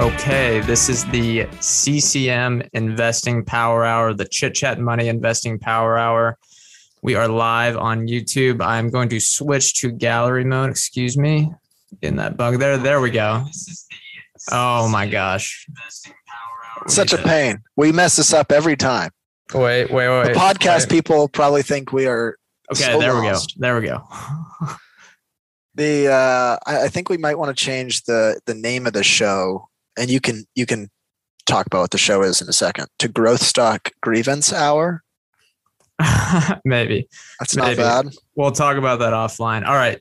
[0.00, 6.38] Okay, this is the CCM Investing Power Hour, the Chit Chat Money Investing Power Hour.
[7.02, 8.64] We are live on YouTube.
[8.64, 10.70] I'm going to switch to gallery mode.
[10.70, 11.50] Excuse me.
[12.00, 12.78] Getting that bug there.
[12.78, 13.44] There we go.
[14.52, 15.66] Oh my gosh.
[16.86, 17.64] Such a pain.
[17.74, 19.10] We mess this up every time.
[19.52, 20.32] Wait, wait, wait.
[20.32, 20.90] The podcast wait.
[20.90, 22.36] people probably think we are.
[22.72, 23.38] Okay, so there we go.
[23.56, 24.04] There we go.
[25.74, 29.04] The uh, I, I think we might want to change the the name of the
[29.04, 29.67] show,
[29.98, 30.88] and you can you can
[31.46, 32.86] talk about what the show is in a second.
[33.00, 35.02] To Growth Stock Grievance Hour.
[36.64, 37.08] Maybe.
[37.40, 37.78] That's not Maybe.
[37.78, 38.06] bad.
[38.36, 39.66] We'll talk about that offline.
[39.66, 40.00] All right.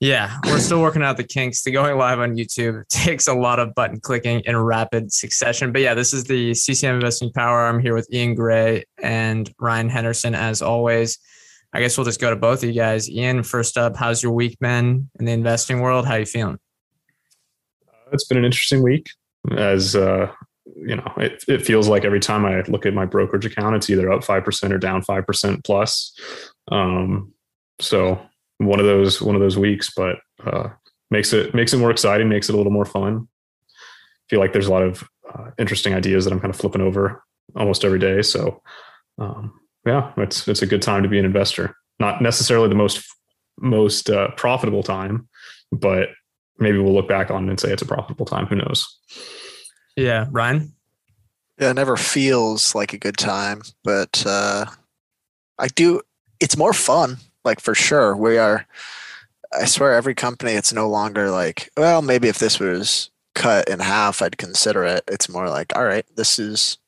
[0.00, 2.86] Yeah, we're still working out the kinks to going live on YouTube.
[2.88, 5.72] Takes a lot of button clicking in rapid succession.
[5.72, 7.66] But yeah, this is the CCM Investing Power.
[7.66, 11.18] I'm here with Ian Gray and Ryan Henderson as always.
[11.72, 13.10] I guess we'll just go to both of you guys.
[13.10, 16.06] Ian, first up, how's your week been in the investing world?
[16.06, 16.60] How you feeling?
[17.88, 19.08] Uh, it's been an interesting week
[19.52, 20.30] as uh,
[20.76, 23.90] you know it, it feels like every time i look at my brokerage account it's
[23.90, 26.14] either up 5% or down 5% plus.
[26.70, 27.32] Um,
[27.80, 28.20] so
[28.58, 30.68] one of those one of those weeks but uh,
[31.10, 33.28] makes it makes it more exciting makes it a little more fun.
[34.28, 37.22] Feel like there's a lot of uh, interesting ideas that i'm kind of flipping over
[37.56, 38.22] almost every day.
[38.22, 38.62] So
[39.18, 41.74] um, yeah it's it's a good time to be an investor.
[42.00, 43.04] Not necessarily the most
[43.60, 45.28] most uh, profitable time
[45.72, 46.10] but
[46.58, 48.46] maybe we'll look back on and say it's a profitable time.
[48.46, 48.98] Who knows?
[49.96, 50.74] Yeah, Ryan.
[51.58, 54.66] Yeah, it never feels like a good time, but uh,
[55.58, 56.02] I do.
[56.40, 58.16] It's more fun, like for sure.
[58.16, 58.66] We are.
[59.52, 63.80] I swear, every company, it's no longer like, well, maybe if this was cut in
[63.80, 65.04] half, I'd consider it.
[65.08, 66.78] It's more like, all right, this is.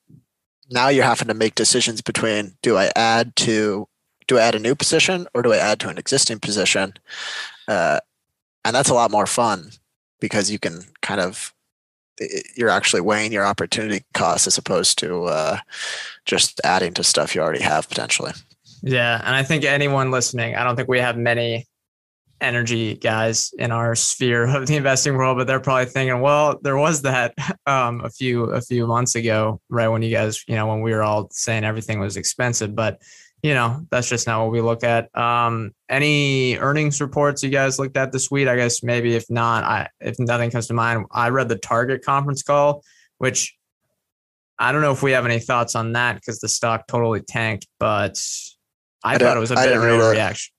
[0.73, 3.89] Now you're having to make decisions between do I add to,
[4.29, 6.95] do I add a new position or do I add to an existing position,
[7.67, 7.99] uh,
[8.65, 9.71] and that's a lot more fun
[10.21, 11.55] because you can kind of
[12.55, 15.59] you're actually weighing your opportunity costs as opposed to uh,
[16.27, 18.33] just adding to stuff you already have potentially.
[18.83, 21.67] Yeah, and I think anyone listening, I don't think we have many
[22.41, 26.77] energy guys in our sphere of the investing world, but they're probably thinking, well, there
[26.77, 27.35] was that
[27.67, 30.93] um, a few a few months ago, right when you guys, you know, when we
[30.93, 33.01] were all saying everything was expensive, but
[33.43, 35.17] you know, that's just not what we look at.
[35.17, 38.49] Um, any earnings reports you guys looked at this week?
[38.49, 42.05] I guess maybe if not, I if nothing comes to mind, I read the Target
[42.05, 42.83] conference call,
[43.19, 43.57] which
[44.59, 47.67] I don't know if we have any thoughts on that because the stock totally tanked,
[47.79, 48.21] but
[49.03, 50.51] I, I thought it was a bit of an overreaction.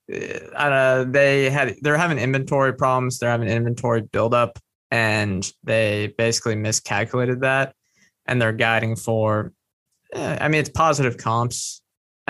[0.55, 3.19] Uh, they had they're having inventory problems.
[3.19, 4.57] They're having inventory buildup,
[4.89, 7.75] and they basically miscalculated that,
[8.25, 9.53] and they're guiding for.
[10.13, 11.80] eh, I mean, it's positive comps,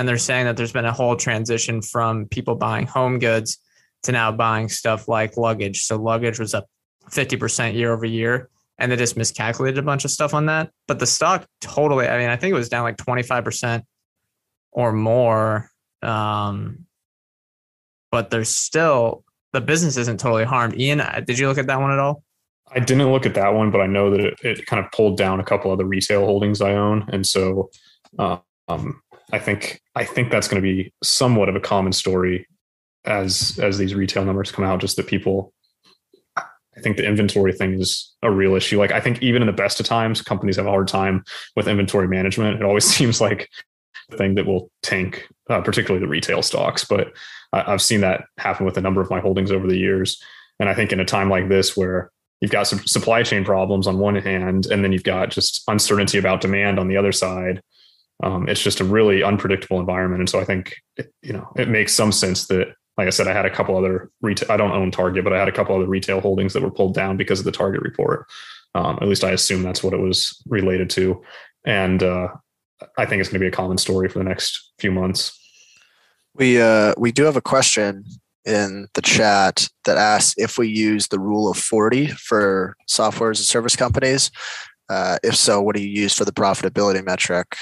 [0.01, 3.59] and they're saying that there's been a whole transition from people buying home goods
[4.01, 5.84] to now buying stuff like luggage.
[5.84, 6.66] So luggage was up
[7.12, 10.72] fifty percent year over year, and they just miscalculated a bunch of stuff on that.
[10.88, 13.85] But the stock totally, I mean, I think it was down like twenty five percent
[14.72, 15.69] or more.
[16.01, 16.88] Um,
[18.12, 19.23] but there's still
[19.53, 20.79] the business isn't totally harmed.
[20.79, 22.23] Ian, uh, did you look at that one at all?
[22.72, 25.16] I didn't look at that one, but I know that it, it kind of pulled
[25.16, 27.69] down a couple other retail holdings I own, and so
[28.18, 29.00] um,
[29.31, 32.47] I think I think that's going to be somewhat of a common story
[33.06, 34.81] as as these retail numbers come out.
[34.81, 35.53] Just that people,
[36.38, 38.78] I think the inventory thing is a real issue.
[38.78, 41.24] Like I think even in the best of times, companies have a hard time
[41.56, 42.58] with inventory management.
[42.58, 43.50] It always seems like
[44.09, 46.84] the thing that will tank, uh, particularly the retail stocks.
[46.84, 47.13] But
[47.53, 50.22] I, I've seen that happen with a number of my holdings over the years,
[50.60, 52.12] and I think in a time like this where
[52.42, 56.18] you've got some supply chain problems on one hand, and then you've got just uncertainty
[56.18, 57.62] about demand on the other side.
[58.23, 61.69] Um, it's just a really unpredictable environment, and so I think it, you know it
[61.69, 64.51] makes some sense that, like I said, I had a couple other retail.
[64.51, 66.94] I don't own Target, but I had a couple other retail holdings that were pulled
[66.94, 68.27] down because of the Target report.
[68.75, 71.21] Um, at least I assume that's what it was related to,
[71.65, 72.29] and uh,
[72.97, 75.38] I think it's going to be a common story for the next few months.
[76.35, 78.06] We uh, we do have a question
[78.45, 83.39] in the chat that asks if we use the rule of 40 for software as
[83.39, 84.31] a service companies.
[84.89, 87.56] Uh, if so, what do you use for the profitability metric?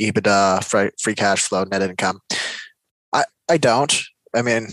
[0.00, 2.20] EBITDA, free, free cash flow, net income.
[3.12, 3.94] I, I don't.
[4.34, 4.68] I mean,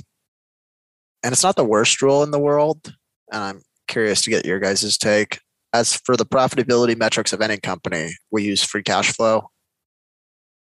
[1.24, 2.96] and it's not the worst rule in the world.
[3.32, 5.40] And I'm curious to get your guys' take.
[5.74, 9.50] As for the profitability metrics of any company, we use free cash flow.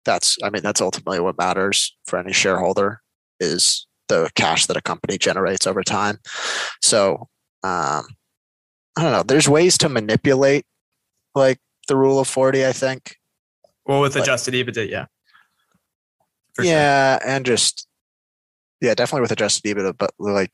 [0.04, 3.00] That's, I mean, that's ultimately what matters for any shareholder
[3.40, 6.18] is the cash that a company generates over time.
[6.82, 7.28] So,
[7.62, 8.04] um,
[8.96, 9.22] I don't know.
[9.22, 10.64] There's ways to manipulate
[11.34, 11.58] like
[11.88, 13.16] the rule of 40, I think.
[13.90, 15.06] Well, with But- adjusted EBITDA, yeah.
[16.54, 16.72] For sure.
[16.72, 17.88] yeah, and just
[18.80, 20.52] yeah, definitely with adjusted EBITDA, but like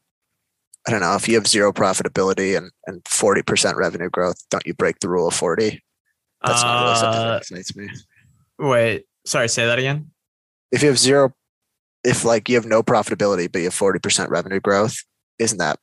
[0.88, 4.66] I don't know, if you have zero profitability and and forty percent revenue growth, don't
[4.66, 5.82] you break the rule of forty?
[6.42, 7.90] That's not really something that Uh, excites me.
[8.58, 10.12] wait, sorry, say that again.
[10.72, 11.34] If you have zero,
[12.04, 14.96] if like you have no profitability but you have forty percent revenue growth,
[15.38, 15.78] isn't that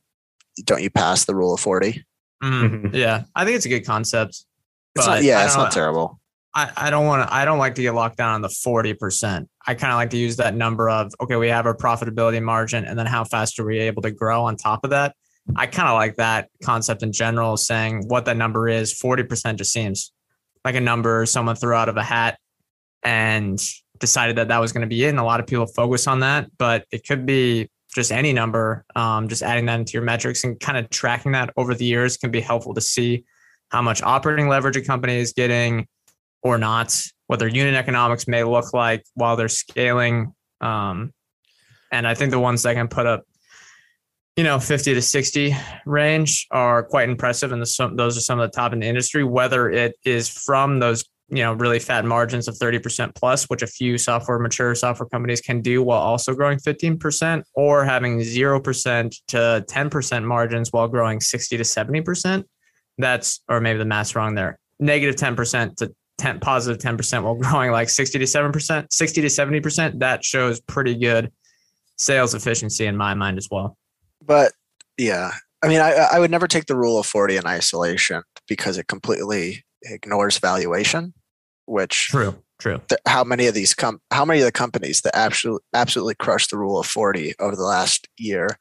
[0.63, 2.03] don't you pass the rule of forty?
[2.43, 2.95] Mhm.
[2.95, 4.43] Yeah, I think it's a good concept.
[4.95, 5.21] It's not.
[5.23, 6.19] Yeah, it's not terrible.
[6.55, 9.47] I, I don't want to I don't like to get locked down on the 40%.
[9.65, 12.85] I kind of like to use that number of okay, we have our profitability margin
[12.85, 15.15] and then how fast are we able to grow on top of that?
[15.55, 18.93] I kind of like that concept in general, saying what that number is.
[18.93, 20.11] 40% just seems
[20.63, 22.37] like a number someone threw out of a hat
[23.03, 23.59] and
[23.99, 25.09] decided that that was going to be it.
[25.09, 28.85] And a lot of people focus on that, but it could be just any number.
[28.95, 32.17] Um, just adding that into your metrics and kind of tracking that over the years
[32.17, 33.25] can be helpful to see
[33.69, 35.87] how much operating leverage a company is getting
[36.43, 36.95] or not,
[37.27, 40.33] what their unit economics may look like while they're scaling.
[40.61, 41.13] Um,
[41.91, 43.23] and I think the ones that can put up,
[44.35, 45.55] you know, 50 to 60
[45.85, 47.51] range are quite impressive.
[47.51, 50.79] And the, those are some of the top in the industry, whether it is from
[50.79, 55.07] those, you know, really fat margins of 30% plus, which a few software, mature software
[55.07, 61.21] companies can do while also growing 15%, or having 0% to 10% margins while growing
[61.21, 62.43] 60 to 70%.
[62.97, 67.71] That's, or maybe the math's wrong there, negative 10% to 10 positive 10% while growing
[67.71, 71.31] like 60 to 7%, 60 to 70%, that shows pretty good
[71.97, 73.77] sales efficiency in my mind as well.
[74.25, 74.53] But
[74.97, 75.31] yeah,
[75.63, 78.87] I mean, I I would never take the rule of forty in isolation because it
[78.87, 81.13] completely ignores valuation,
[81.65, 82.81] which True, true.
[82.89, 86.49] th- how many of these com- how many of the companies that absolutely absolutely crushed
[86.49, 88.57] the rule of 40 over the last year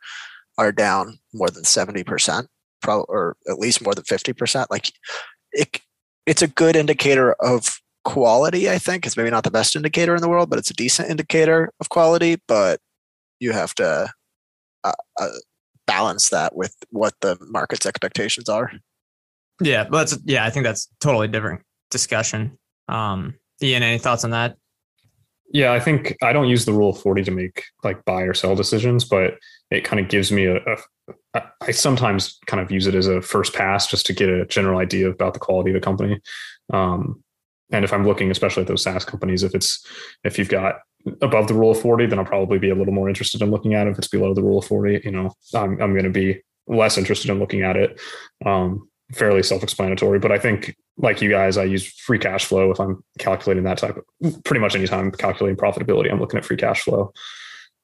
[0.59, 2.47] are down more than 70%
[2.83, 4.93] pro- or at least more than 50% like
[5.53, 5.81] it
[6.27, 10.23] it's a good indicator of quality i think it's maybe not the best indicator in
[10.23, 12.81] the world but it's a decent indicator of quality but
[13.39, 14.09] you have to
[14.85, 15.29] uh, uh,
[15.87, 18.73] balance that with what the market's expectations are
[19.61, 21.61] Yeah, but that's yeah, I think that's totally different
[21.91, 22.59] discussion.
[22.89, 24.57] Um, Ian, any thoughts on that?
[25.53, 28.33] Yeah, I think I don't use the rule of 40 to make like buy or
[28.35, 29.35] sell decisions, but
[29.71, 30.77] it kind of gives me a, a
[31.35, 34.79] I- sometimes kind of use it as a first pass just to get a general
[34.79, 36.21] idea about the quality of the company.
[36.73, 37.23] Um,
[37.71, 39.87] and if I'm looking, especially at those SaaS companies, if it's
[40.25, 40.77] if you've got
[41.21, 43.75] above the rule of 40, then I'll probably be a little more interested in looking
[43.75, 43.91] at it.
[43.91, 46.97] If it's below the rule of 40, you know, I'm I'm going to be less
[46.97, 48.01] interested in looking at it.
[48.45, 52.81] Um, fairly self-explanatory, but I think like you guys, I use free cash flow if
[52.81, 56.57] I'm calculating that type of pretty much anytime I'm calculating profitability, I'm looking at free
[56.57, 57.13] cash flow.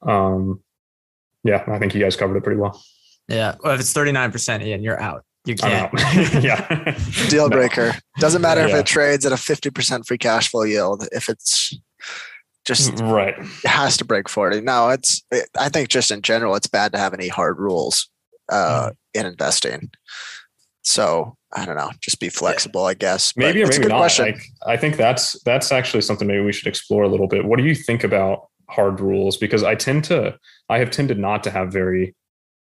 [0.03, 0.63] Um,
[1.45, 2.83] yeah, I think you guys covered it pretty well.
[3.29, 5.25] Yeah, well, if it's thirty nine percent, Ian, you're out.
[5.45, 6.01] You I'm can't.
[6.01, 6.43] out.
[6.45, 6.99] yeah.
[7.29, 7.57] deal No.
[7.57, 11.73] breaker doesn't matter if it trades at a 50% free cash flow yield if it's
[12.67, 13.35] just Right.
[13.39, 16.93] it has to break 40 no it's it, i think just in general it's bad
[16.93, 18.11] to have any hard rules
[18.51, 19.91] uh in investing
[20.89, 23.89] so i don't know just be flexible i guess But Maybe or a maybe good
[23.91, 23.99] not.
[23.99, 27.45] question Like, I think that's that's actually something maybe we should explore a little bit.
[27.45, 29.37] What do you think about hard rules?
[29.37, 32.15] Because I tend to I have tended not to have very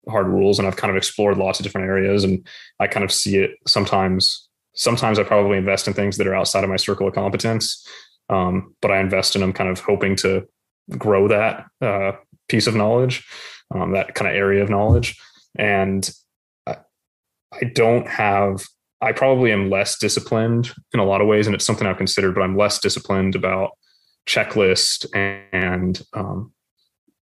[0.09, 2.47] hard rules and I've kind of explored lots of different areas and
[2.81, 6.65] I kind of see it sometimes sometimes I probably invest in things that are outside
[6.65, 7.87] of my circle of competence.
[8.29, 10.47] Um, but I invest in them kind of hoping to
[10.97, 12.13] grow that uh,
[12.49, 13.25] piece of knowledge,
[13.75, 15.19] um, that kind of area of knowledge.
[15.57, 16.09] And
[17.53, 18.65] I, don't have
[19.01, 22.35] I probably am less disciplined in a lot of ways, and it's something I've considered,
[22.35, 23.71] but I'm less disciplined about
[24.27, 25.07] checklist
[25.53, 26.53] and um,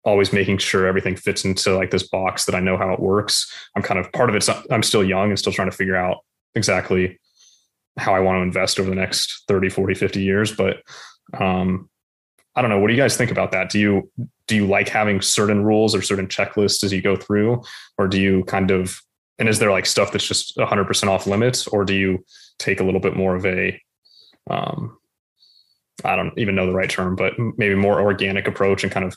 [0.04, 3.52] always making sure everything fits into like this box that I know how it works.
[3.76, 4.50] I'm kind of part of it.
[4.72, 6.18] I'm still young and still trying to figure out
[6.56, 7.20] exactly
[7.98, 10.56] how I want to invest over the next 30, 40, 50 years.
[10.56, 10.78] But
[11.38, 11.90] um,
[12.56, 12.80] I don't know.
[12.80, 13.70] What do you guys think about that?
[13.70, 14.12] Do you
[14.48, 17.62] do you like having certain rules or certain checklists as you go through,
[17.98, 19.00] or do you kind of
[19.40, 22.24] and is there like stuff that's just 100% off limits or do you
[22.60, 23.80] take a little bit more of a
[24.50, 24.98] um
[26.04, 29.16] i don't even know the right term but maybe more organic approach and kind of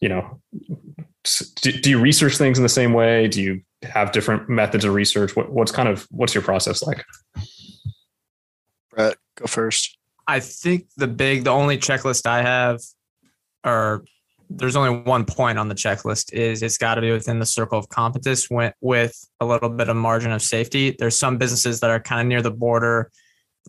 [0.00, 0.40] you know
[1.60, 3.28] do, do you research things in the same way?
[3.28, 5.34] Do you have different methods of research?
[5.34, 7.04] What, what's kind of what's your process like?
[8.90, 9.98] Brett go first.
[10.26, 12.80] I think the big, the only checklist I have,
[13.64, 14.04] or
[14.48, 17.78] there's only one point on the checklist is it's got to be within the circle
[17.78, 20.96] of competence with, a little bit of margin of safety.
[20.98, 23.10] There's some businesses that are kind of near the border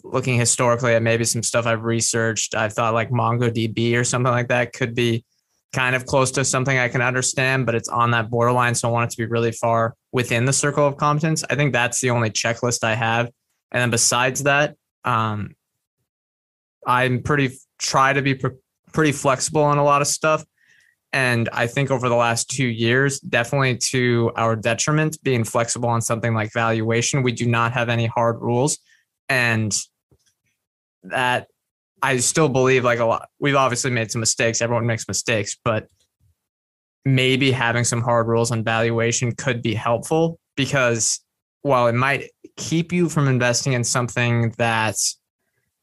[0.04, 2.56] looking historically at maybe some stuff I've researched.
[2.56, 5.26] I thought like MongoDB or something like that could be
[5.74, 8.76] kind of close to something I can understand, but it's on that borderline.
[8.76, 11.44] So I want it to be really far within the circle of competence.
[11.50, 13.30] I think that's the only checklist I have.
[13.72, 15.56] And then besides that, um,
[16.86, 18.56] I'm pretty try to be pr-
[18.94, 20.46] pretty flexible on a lot of stuff.
[21.18, 26.00] And I think over the last two years, definitely to our detriment, being flexible on
[26.00, 28.78] something like valuation, we do not have any hard rules.
[29.28, 29.76] And
[31.02, 31.48] that
[32.04, 34.62] I still believe like a lot, we've obviously made some mistakes.
[34.62, 35.88] Everyone makes mistakes, but
[37.04, 41.20] maybe having some hard rules on valuation could be helpful because
[41.64, 44.98] while it might keep you from investing in something that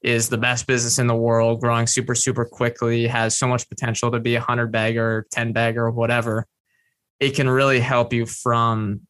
[0.05, 4.11] is the best business in the world, growing super, super quickly, has so much potential
[4.11, 6.47] to be a hundred bagger, 10 bagger, whatever.
[7.21, 9.01] It can really help you from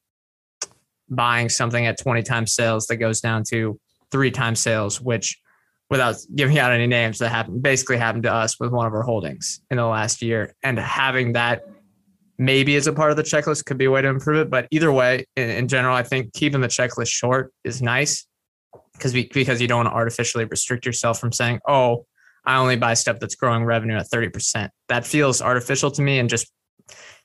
[1.10, 3.78] buying something at 20 times sales that goes down to
[4.12, 5.36] three times sales, which
[5.90, 9.02] without giving out any names that happened basically happened to us with one of our
[9.02, 10.54] holdings in the last year.
[10.62, 11.64] And having that
[12.38, 14.50] maybe as a part of the checklist could be a way to improve it.
[14.50, 18.26] But either way, in, in general, I think keeping the checklist short is nice
[18.94, 22.06] because because you don't want to artificially restrict yourself from saying, "Oh,
[22.46, 26.18] I only buy stuff that's growing revenue at thirty percent." That feels artificial to me,
[26.18, 26.50] and just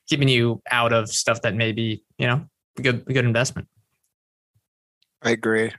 [0.07, 2.45] keeping you out of stuff that may be, you know,
[2.77, 3.67] a good a good investment.
[5.21, 5.71] I agree.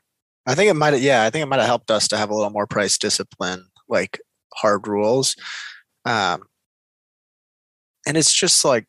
[0.46, 2.30] I think it might have, yeah, I think it might have helped us to have
[2.30, 4.20] a little more price discipline, like
[4.54, 5.36] hard rules.
[6.04, 6.42] Um,
[8.06, 8.86] and it's just like,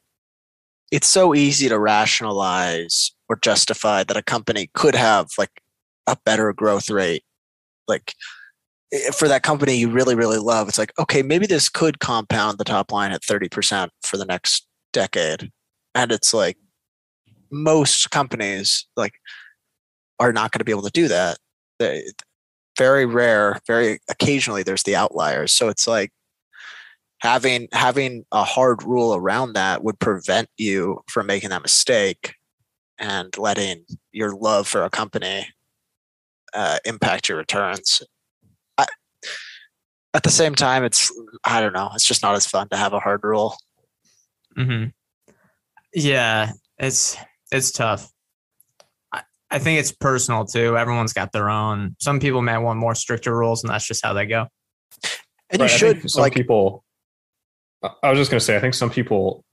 [0.92, 5.62] it's so easy to rationalize or justify that a company could have like
[6.08, 7.24] a better growth rate.
[7.88, 8.14] Like
[9.14, 12.66] for that company you really really love it's like okay maybe this could compound the
[12.66, 15.50] top line at 30% for the next decade.
[15.96, 16.58] And it's like
[17.50, 19.14] most companies like
[20.20, 21.38] are not going to be able to do that.
[21.80, 22.04] They,
[22.78, 25.52] very rare very occasionally there's the outliers.
[25.52, 26.12] So it's like
[27.20, 32.36] having having a hard rule around that would prevent you from making that mistake
[32.98, 35.48] and letting your love for a company
[36.54, 38.02] uh, impact your returns.
[38.78, 38.86] I,
[40.14, 41.12] at the same time, it's
[41.44, 41.90] I don't know.
[41.94, 43.56] It's just not as fun to have a hard rule.
[44.56, 44.86] Hmm.
[45.94, 47.18] Yeah, it's
[47.52, 48.10] it's tough.
[49.12, 50.78] I, I think it's personal too.
[50.78, 51.96] Everyone's got their own.
[52.00, 54.48] Some people may want more stricter rules, and that's just how they go.
[55.50, 56.84] And right, you should some like people.
[58.04, 59.44] I was just going to say, I think some people,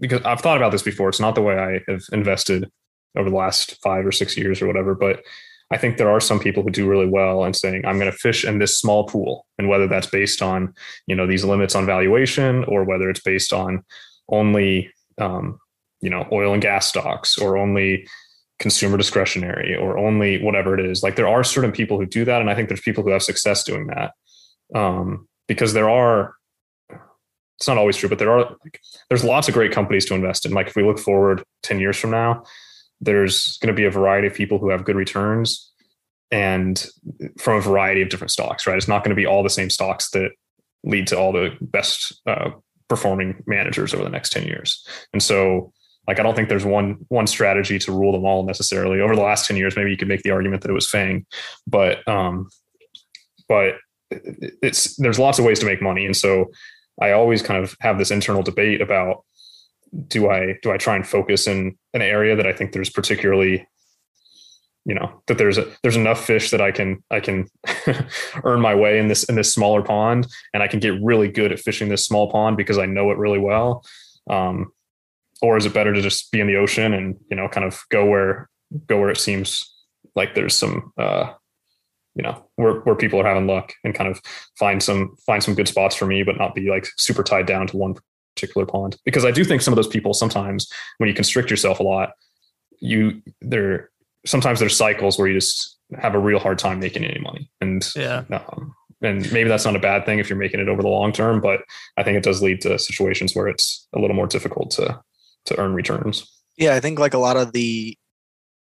[0.00, 1.08] because I've thought about this before.
[1.08, 2.70] It's not the way I have invested
[3.16, 5.22] over the last five or six years or whatever, but
[5.70, 8.16] I think there are some people who do really well and saying, I'm going to
[8.16, 9.46] fish in this small pool.
[9.58, 10.72] And whether that's based on,
[11.06, 13.84] you know, these limits on valuation or whether it's based on
[14.28, 15.58] only, um,
[16.00, 18.06] you know, oil and gas stocks or only
[18.60, 21.02] consumer discretionary or only whatever it is.
[21.02, 22.40] Like there are certain people who do that.
[22.40, 24.12] And I think there's people who have success doing that.
[24.74, 26.34] Um, because there are,
[27.58, 30.46] it's not always true, but there are, like, there's lots of great companies to invest
[30.46, 30.52] in.
[30.52, 32.44] Like if we look forward 10 years from now,
[33.00, 35.72] there's going to be a variety of people who have good returns
[36.30, 36.86] and
[37.38, 38.76] from a variety of different stocks, right?
[38.76, 40.30] It's not going to be all the same stocks that
[40.84, 42.50] lead to all the best uh,
[42.88, 44.86] performing managers over the next 10 years.
[45.12, 45.72] And so
[46.06, 49.00] like I don't think there's one one strategy to rule them all necessarily.
[49.00, 51.26] Over the last 10 years, maybe you could make the argument that it was Fang,
[51.66, 52.48] but um
[53.48, 53.74] but
[54.10, 56.06] it's there's lots of ways to make money.
[56.06, 56.46] And so
[57.00, 59.24] I always kind of have this internal debate about
[60.08, 63.66] do I do I try and focus in an area that I think there's particularly
[64.84, 67.48] you know that there's a there's enough fish that I can I can
[68.44, 71.52] earn my way in this in this smaller pond and I can get really good
[71.52, 73.84] at fishing this small pond because I know it really well.
[74.30, 74.72] Um,
[75.42, 77.80] or is it better to just be in the ocean and you know kind of
[77.90, 78.48] go where
[78.86, 79.72] go where it seems
[80.14, 81.32] like there's some uh,
[82.14, 84.20] you know where, where people are having luck and kind of
[84.58, 87.66] find some find some good spots for me but not be like super tied down
[87.66, 87.94] to one
[88.36, 91.80] particular pond because I do think some of those people sometimes when you constrict yourself
[91.80, 92.12] a lot,
[92.80, 93.90] you there
[94.26, 97.50] sometimes there's cycles where you just have a real hard time making any money.
[97.60, 98.24] And yeah.
[98.30, 101.12] Um, and maybe that's not a bad thing if you're making it over the long
[101.12, 101.60] term, but
[101.96, 105.00] I think it does lead to situations where it's a little more difficult to
[105.46, 106.26] to earn returns.
[106.56, 107.96] Yeah, I think like a lot of the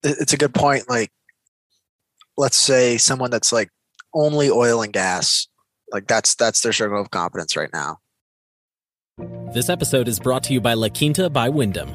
[0.03, 0.89] it's a good point.
[0.89, 1.11] Like
[2.37, 3.69] let's say someone that's like
[4.13, 5.47] only oil and gas,
[5.91, 7.97] like that's that's their circle of competence right now.
[9.53, 11.93] This episode is brought to you by La Quinta by Wyndham.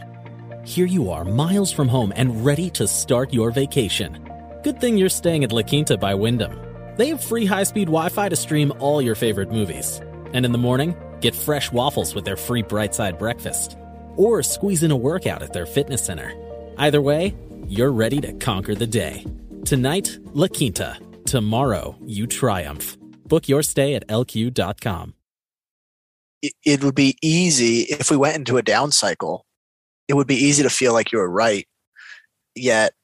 [0.65, 4.29] Here you are, miles from home and ready to start your vacation.
[4.63, 6.59] Good thing you're staying at La Quinta by Wyndham.
[6.97, 10.01] They have free high speed Wi Fi to stream all your favorite movies.
[10.33, 13.79] And in the morning, get fresh waffles with their free Bright Side breakfast,
[14.17, 16.33] or squeeze in a workout at their fitness center.
[16.77, 17.35] Either way,
[17.69, 19.25] you're ready to conquer the day.
[19.65, 20.99] Tonight, La Quinta.
[21.25, 22.99] Tomorrow, you triumph.
[23.27, 25.15] Book your stay at lq.com.
[26.65, 29.47] it, would be easy if we went into a down cycle.
[30.09, 31.67] It would be easy to feel like you were right,
[32.55, 32.95] yet,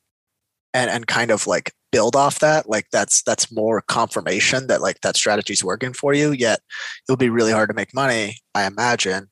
[0.74, 2.68] and and kind of like build off that.
[2.68, 6.32] Like that's that's more confirmation that like that strategy's working for you.
[6.32, 6.60] Yet,
[7.08, 8.36] it would be really hard to make money.
[8.54, 9.30] I imagine,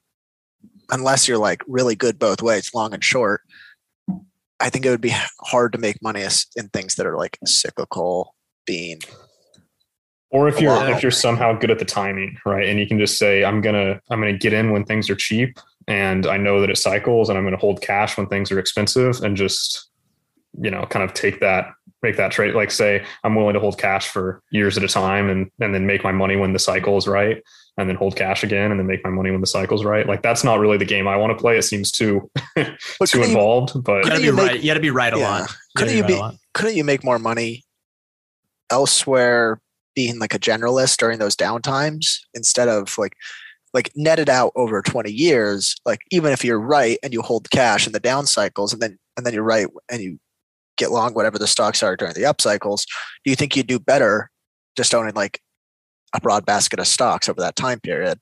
[0.90, 3.42] unless you're like really good both ways, long and short.
[4.60, 8.34] I think it would be hard to make money in things that are like cyclical,
[8.66, 9.00] being
[10.30, 10.88] Or if you're Wow.
[10.88, 12.68] if you're somehow good at the timing, right?
[12.68, 15.58] And you can just say, I'm gonna I'm gonna get in when things are cheap
[15.87, 19.20] and I know that it cycles and I'm gonna hold cash when things are expensive
[19.23, 19.88] and just,
[20.61, 21.70] you know, kind of take that,
[22.02, 22.54] make that trade.
[22.54, 25.87] Like say I'm willing to hold cash for years at a time and and then
[25.87, 27.42] make my money when the cycle is right
[27.78, 30.06] and then hold cash again and then make my money when the cycle's right.
[30.06, 31.56] Like that's not really the game I want to play.
[31.56, 32.66] It seems too too
[33.00, 33.82] couldn't you- involved.
[33.82, 34.61] But You gotta be make- right.
[34.61, 35.49] You gotta be right a lot.
[35.49, 37.64] You Couldn't gotta you right be- a couldn't you make more money
[38.70, 39.61] elsewhere
[39.98, 43.14] being like a generalist during those downtimes instead of like
[43.74, 47.84] like netted out over 20 years like even if you're right and you hold cash
[47.84, 50.16] in the down cycles and then and then you're right and you
[50.76, 52.86] get long whatever the stocks are during the up cycles
[53.24, 54.30] do you think you'd do better
[54.76, 55.40] just owning like
[56.14, 58.20] a broad basket of stocks over that time period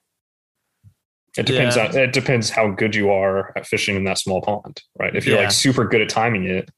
[1.36, 1.76] It depends.
[1.76, 1.88] Yeah.
[1.88, 5.14] On, it depends how good you are at fishing in that small pond, right?
[5.14, 5.42] If you're Yeah.
[5.42, 6.70] like super good at timing it,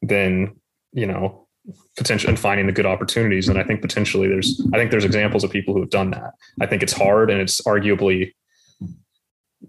[0.00, 0.56] then
[0.94, 1.47] you know
[1.96, 3.48] potential and finding the good opportunities.
[3.48, 6.34] And I think potentially there's I think there's examples of people who have done that.
[6.60, 8.32] I think it's hard and it's arguably,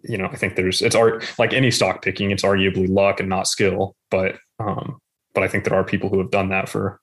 [0.04, 3.30] you know, I think there's it's art like any stock picking, it's arguably luck and
[3.30, 3.96] not skill.
[4.12, 5.00] But um,
[5.34, 7.00] but I think there are people who have done that for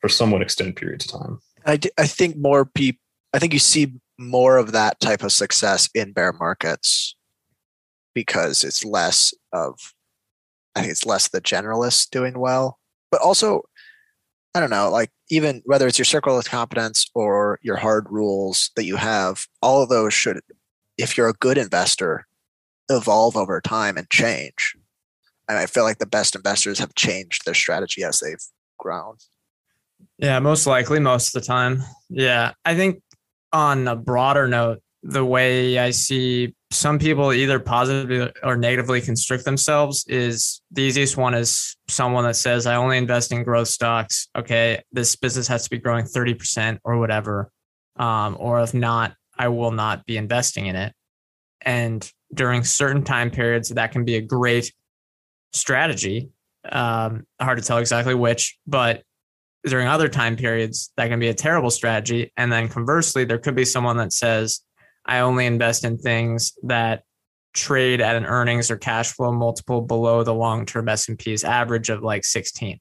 [0.00, 1.40] for somewhat extended periods of time.
[1.66, 3.00] I, d- I think more people
[3.32, 7.16] i think you see more of that type of success in bear markets
[8.14, 9.78] because it's less of
[10.74, 12.78] i think it's less the generalists doing well
[13.10, 13.62] but also
[14.54, 18.70] i don't know like even whether it's your circle of competence or your hard rules
[18.76, 20.40] that you have all of those should
[20.98, 22.26] if you're a good investor
[22.88, 24.76] evolve over time and change
[25.48, 28.44] and i feel like the best investors have changed their strategy as they've
[28.78, 29.16] grown
[30.18, 31.82] Yeah, most likely, most of the time.
[32.08, 33.02] Yeah, I think
[33.52, 39.44] on a broader note, the way I see some people either positively or negatively constrict
[39.44, 44.28] themselves is the easiest one is someone that says, I only invest in growth stocks.
[44.36, 47.50] Okay, this business has to be growing 30% or whatever.
[47.96, 50.92] Um, or if not, I will not be investing in it.
[51.62, 54.72] And during certain time periods, that can be a great
[55.52, 56.30] strategy.
[56.70, 59.02] Um, hard to tell exactly which, but
[59.66, 63.54] during other time periods that can be a terrible strategy and then conversely there could
[63.54, 64.62] be someone that says
[65.10, 67.02] i only invest in things that
[67.52, 72.24] trade at an earnings or cash flow multiple below the long-term s&p's average of like
[72.24, 72.78] 16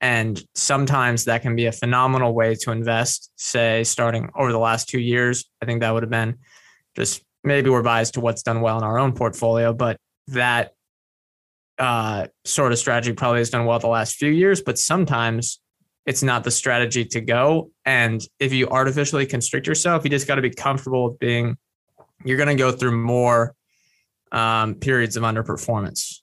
[0.00, 4.88] and sometimes that can be a phenomenal way to invest say starting over the last
[4.88, 5.48] two years.
[5.62, 6.38] I think that would have been
[6.96, 10.72] just maybe we're biased to what's done well in our own portfolio but that
[11.78, 14.60] uh, sort of strategy probably has done well the last few years.
[14.60, 15.60] But sometimes
[16.06, 17.70] it's not the strategy to go.
[17.84, 21.56] And if you artificially constrict yourself, you just got to be comfortable with being,
[22.24, 23.54] you're going to go through more
[24.32, 26.20] um, periods of underperformance.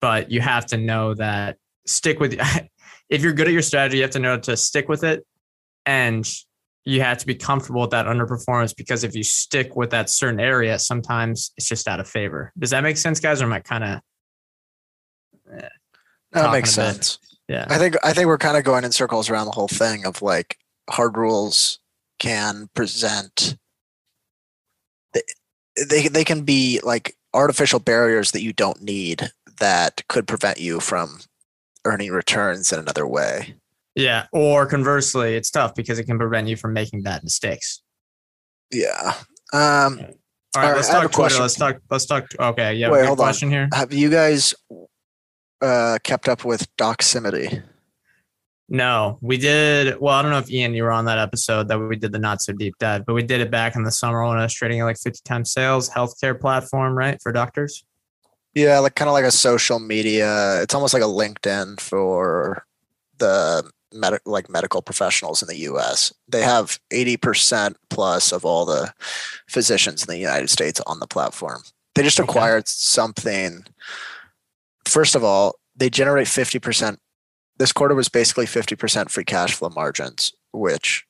[0.00, 2.38] But you have to know that stick with,
[3.08, 5.26] if you're good at your strategy, you have to know to stick with it.
[5.86, 6.26] And
[6.84, 10.38] you have to be comfortable with that underperformance because if you stick with that certain
[10.38, 12.52] area, sometimes it's just out of favor.
[12.58, 13.40] Does that make sense, guys?
[13.40, 14.00] Or am I kind of,
[16.32, 17.18] that makes sense.
[17.48, 17.66] Yeah.
[17.68, 20.22] I think I think we're kind of going in circles around the whole thing of
[20.22, 21.78] like hard rules
[22.18, 23.56] can present
[25.12, 25.22] they
[25.88, 30.80] they, they can be like artificial barriers that you don't need that could prevent you
[30.80, 31.20] from
[31.84, 33.54] earning returns in another way.
[33.94, 34.26] Yeah.
[34.32, 37.82] Or conversely, it's tough because it can prevent you from making bad mistakes.
[38.72, 39.14] Yeah.
[39.52, 40.14] Um All right,
[40.56, 41.14] All right, let's talk Twitter.
[41.14, 41.42] question.
[41.42, 41.76] Let's talk.
[41.90, 42.26] Let's talk.
[42.38, 42.90] Okay, yeah.
[42.90, 43.24] Wait, hold on.
[43.24, 43.68] question here.
[43.72, 44.54] have you guys
[45.60, 47.62] uh kept up with Doximity?
[48.68, 50.00] No, we did.
[50.00, 52.18] Well, I don't know if Ian, you were on that episode that we did the
[52.18, 54.54] not so deep dive, but we did it back in the summer when I was
[54.54, 57.20] trading like 50 times sales healthcare platform, right?
[57.20, 57.84] For doctors.
[58.54, 60.62] Yeah, like kind of like a social media.
[60.62, 62.64] It's almost like a LinkedIn for
[63.18, 66.12] the med- like medical professionals in the U.S.
[66.28, 68.94] They have eighty percent plus of all the
[69.46, 71.62] physicians in the United States on the platform.
[71.94, 72.28] They just Okay.
[72.28, 73.66] acquired something.
[74.86, 76.98] First of all, they generate fifty percent.
[77.58, 81.04] This quarter was basically fifty percent free cash flow margins, which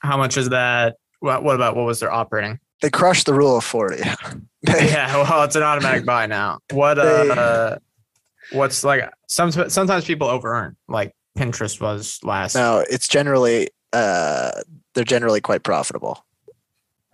[0.00, 0.96] How much is that?
[1.20, 2.58] What, what about what was their operating?
[2.82, 3.96] they crushed the rule of 40.
[3.96, 4.04] They-
[4.90, 6.58] yeah, well, it's an automatic buy now.
[6.70, 7.76] What They- uh,
[8.52, 9.08] what's like?
[9.28, 12.54] Some sometimes people over earn, like Pinterest was last.
[12.54, 14.50] No, it's generally uh
[14.94, 16.26] they're generally quite profitable.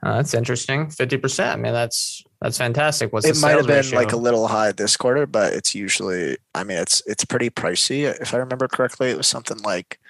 [0.02, 0.90] Uh, that's interesting.
[0.90, 1.52] Fifty percent.
[1.52, 3.12] I mean, that's that's fantastic.
[3.12, 6.64] What's it might have been like a little high this quarter, but it's usually I
[6.64, 8.04] mean it's it's pretty pricey.
[8.20, 10.00] If I remember correctly, it was something like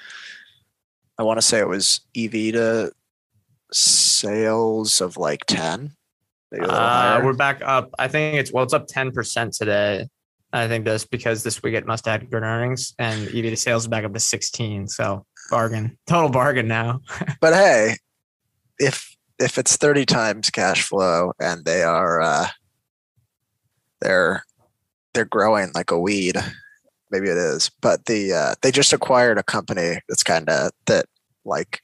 [1.18, 2.92] I want to say it was EV to
[3.72, 5.92] sales of like 10.
[6.52, 7.90] Maybe a little Uh, we're back up.
[7.98, 10.08] I think it's well, it's up ten percent today.
[10.52, 13.56] I think that's because this week it must have had good earnings, and EV to
[13.56, 14.88] sales is back up to sixteen.
[14.88, 17.00] So bargain, total bargain now.
[17.40, 17.96] But hey,
[18.78, 22.48] if if it's 30 times cash flow and they are uh
[24.00, 24.44] they're
[25.14, 26.36] they're growing like a weed,
[27.10, 27.70] maybe it is.
[27.80, 31.06] But the uh they just acquired a company that's kind of that
[31.44, 31.80] like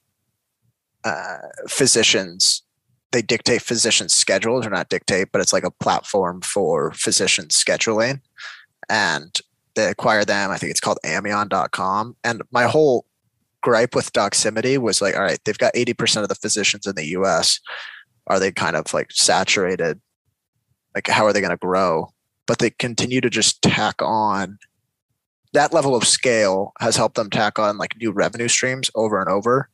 [1.03, 2.63] uh physicians
[3.11, 8.21] they dictate physician schedules or not dictate, but it's like a platform for physician scheduling.
[8.89, 9.39] And
[9.75, 10.51] they acquired them.
[10.51, 12.17] I think it's called Amion.com.
[12.23, 13.05] And my whole
[13.61, 17.07] gripe with Doximity was like, all right, they've got 80% of the physicians in the
[17.07, 17.59] US.
[18.27, 19.99] Are they kind of like saturated?
[20.95, 22.09] Like, how are they going to grow?
[22.45, 24.57] But they continue to just tack on
[25.53, 29.29] that level of scale has helped them tack on like new revenue streams over and
[29.29, 29.69] over.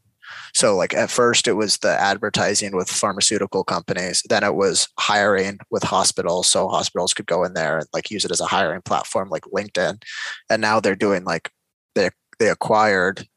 [0.54, 5.60] So, like, at first it was the advertising with pharmaceutical companies, then it was hiring
[5.70, 6.48] with hospitals.
[6.48, 9.44] So, hospitals could go in there and like use it as a hiring platform like
[9.44, 10.02] LinkedIn.
[10.50, 11.52] And now they're doing like,
[11.96, 13.28] they, they acquired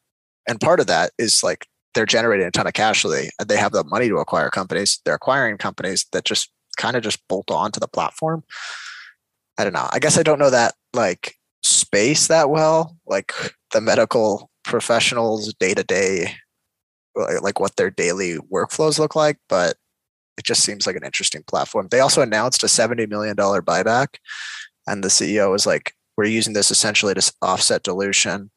[0.47, 3.57] and part of that is like they're generating a ton of cash so they they
[3.57, 4.99] have the money to acquire companies.
[5.03, 8.43] They're acquiring companies that just kind of just bolt onto the platform.
[9.57, 9.89] I don't know.
[9.91, 13.33] I guess i don't know that like space that well like
[13.73, 16.35] the medical professionals day to day
[17.41, 19.75] like what their daily workflows look like but
[20.37, 21.87] it just seems like an interesting platform.
[21.89, 24.17] They also announced a 70 million dollar buyback
[24.85, 28.51] and the ceo was like we're using this essentially to offset dilution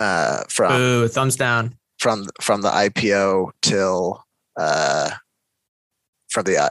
[0.00, 1.74] uh, from Ooh, thumbs down.
[1.98, 4.24] from from the IPO till
[4.58, 5.10] uh,
[6.30, 6.68] from the uh,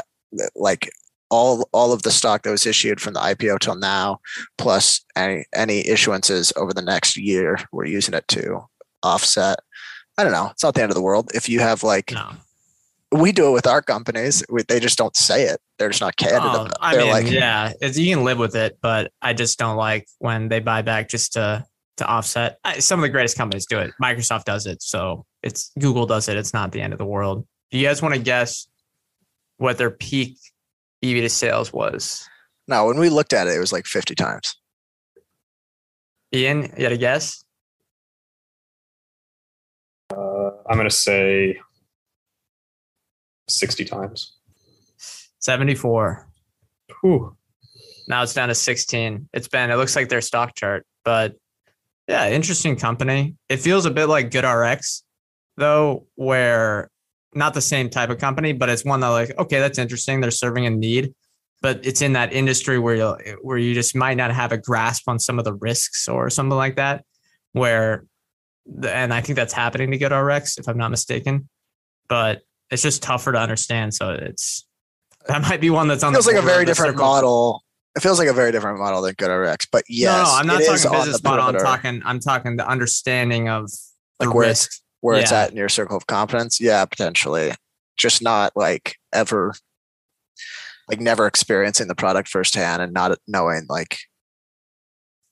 [0.55, 0.89] like
[1.29, 4.19] all all of the stock that was issued from the IPO till now,
[4.57, 8.61] plus any any issuances over the next year, we're using it to
[9.03, 9.59] offset.
[10.17, 10.47] I don't know.
[10.51, 11.29] It's not the end of the world.
[11.33, 12.31] If you have like No.
[13.11, 15.59] we do it with our companies, we, they just don't say it.
[15.77, 16.41] They're just not candid.
[16.43, 16.67] Oh.
[16.81, 19.77] I They're mean, like, yeah, it's, you can live with it, but I just don't
[19.77, 21.65] like when they buy back just to
[21.97, 22.59] to offset.
[22.79, 23.91] Some of the greatest companies do it.
[24.01, 26.37] Microsoft does it, so it's Google does it.
[26.37, 27.45] It's not the end of the world.
[27.71, 28.67] Do you guys want to guess
[29.57, 30.37] what their peak
[31.03, 32.27] EV to sales was?
[32.67, 32.85] no.
[32.85, 34.55] When we looked at it, it was like fifty times.
[36.33, 37.43] Ian, you had a guess?
[40.11, 41.59] Uh, I'm going to say
[43.49, 44.33] 60 times.
[45.39, 46.27] 74.
[47.01, 47.35] Whew.
[48.07, 49.29] Now it's down to 16.
[49.33, 51.35] It's been, it looks like their stock chart, but
[52.07, 53.35] yeah, interesting company.
[53.49, 55.01] It feels a bit like GoodRx,
[55.57, 56.89] though, where
[57.33, 60.21] not the same type of company, but it's one that like, okay, that's interesting.
[60.21, 61.13] They're serving a need,
[61.61, 65.09] but it's in that industry where you where you just might not have a grasp
[65.09, 67.03] on some of the risks or something like that.
[67.51, 68.05] Where,
[68.65, 71.49] the, and I think that's happening to GoodRx, if I'm not mistaken,
[72.07, 73.93] but it's just tougher to understand.
[73.93, 74.65] So it's
[75.27, 77.63] that might be one that's on feels the like a very different model.
[77.97, 80.91] It feels like a very different model than GoodRx, but yes, no, I'm not talking
[80.91, 81.45] business the model.
[81.45, 83.71] I'm talking, I'm talking the understanding of
[84.19, 84.81] Like where it's- risks.
[85.01, 87.51] where it's at in your circle of competence yeah potentially
[87.97, 89.53] just not like ever
[90.89, 93.97] like never experiencing the product firsthand and not knowing like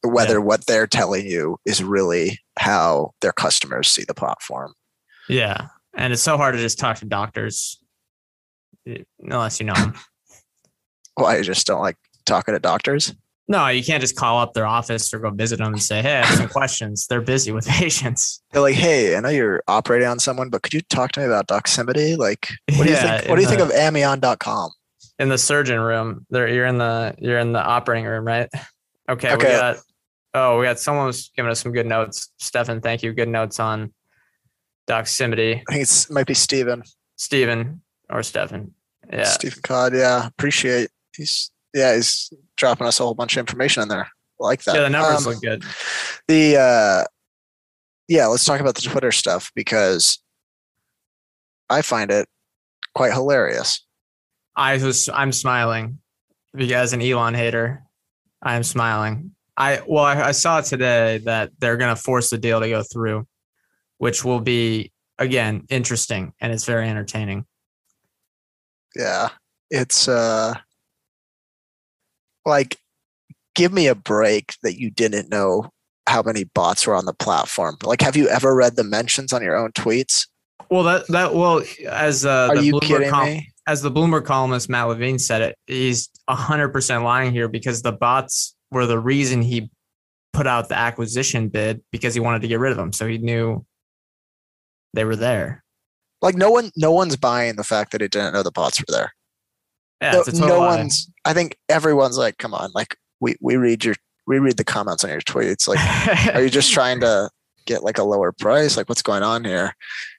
[0.04, 0.39] whether Yeah.
[0.39, 4.73] what they're telling you is really how their customers see the platform
[5.30, 7.80] Yeah, and it's so hard to just talk to doctors
[9.19, 9.93] unless you know them.
[11.17, 13.13] well, I just don't like talking to doctors
[13.47, 16.17] no, you can't just call up their office or go visit them and say, "Hey,
[16.17, 18.41] I have some questions." They're busy with patients.
[18.51, 21.27] they're like hey i know you're operating on someone but could you talk to me
[21.27, 24.71] about doximity like what do you think what do you in think of amion.com
[25.19, 26.25] in the surgeon room.
[26.31, 28.49] There, you're in the you're in the operating room, right?
[29.07, 29.51] Okay, we Okay.
[29.51, 29.77] got.
[30.33, 32.31] Oh, we got someone was giving us some good notes.
[32.38, 33.13] Stefan, thank you.
[33.13, 33.93] Good notes on
[34.88, 35.61] Doximity.
[35.69, 36.81] i think it's might be steven
[37.15, 38.73] Steven or Stefan.
[39.11, 39.23] Yeah.
[39.25, 40.89] Stephen Codd, yeah, appreciate.
[41.15, 44.05] He's yeah, he's dropping us a whole bunch of information in there.
[44.05, 44.75] I like that.
[44.75, 45.63] Yeah, the numbers Um, look good.
[46.27, 47.03] The uh,
[48.07, 50.19] yeah, let's talk about the Twitter stuff because
[51.69, 52.27] I find it
[52.95, 53.85] quite hilarious.
[54.55, 55.99] I was I'm smiling
[56.53, 57.83] because an Elon hater.
[58.41, 59.31] I'm smiling.
[59.57, 62.83] I well, I, I saw today that they're going to force the deal to go
[62.83, 63.27] through,
[63.97, 67.45] which will be again interesting and it's very entertaining.
[68.95, 69.29] Yeah.
[69.69, 70.55] It's uh
[72.45, 72.77] like
[73.55, 75.69] give me a break that you didn't know
[76.08, 77.77] how many bots were on the platform.
[77.84, 80.27] Like have you ever read the mentions on your own tweets?
[80.69, 83.49] Well, that that well, as uh, Are the you Bloomberg kidding col- me?
[83.67, 87.91] as the Bloomberg columnist Matt Levine said it, he's hundred percent lying here because the
[87.91, 89.69] bots were the reason he
[90.34, 92.91] put out the acquisition bid because he wanted to get rid of them.
[92.91, 93.63] So he knew
[94.93, 95.63] they were there.
[96.21, 98.86] Like no one no one's buying the fact that he didn't know the bots were
[98.89, 99.13] there.
[100.01, 100.75] Yeah, no, it's a total no lie.
[100.77, 103.95] one's i think everyone's like come on like we we read your
[104.27, 107.29] we read the comments on your tweets like are you just trying to
[107.65, 108.77] get like a lower price?
[108.77, 109.75] Like what's going on here?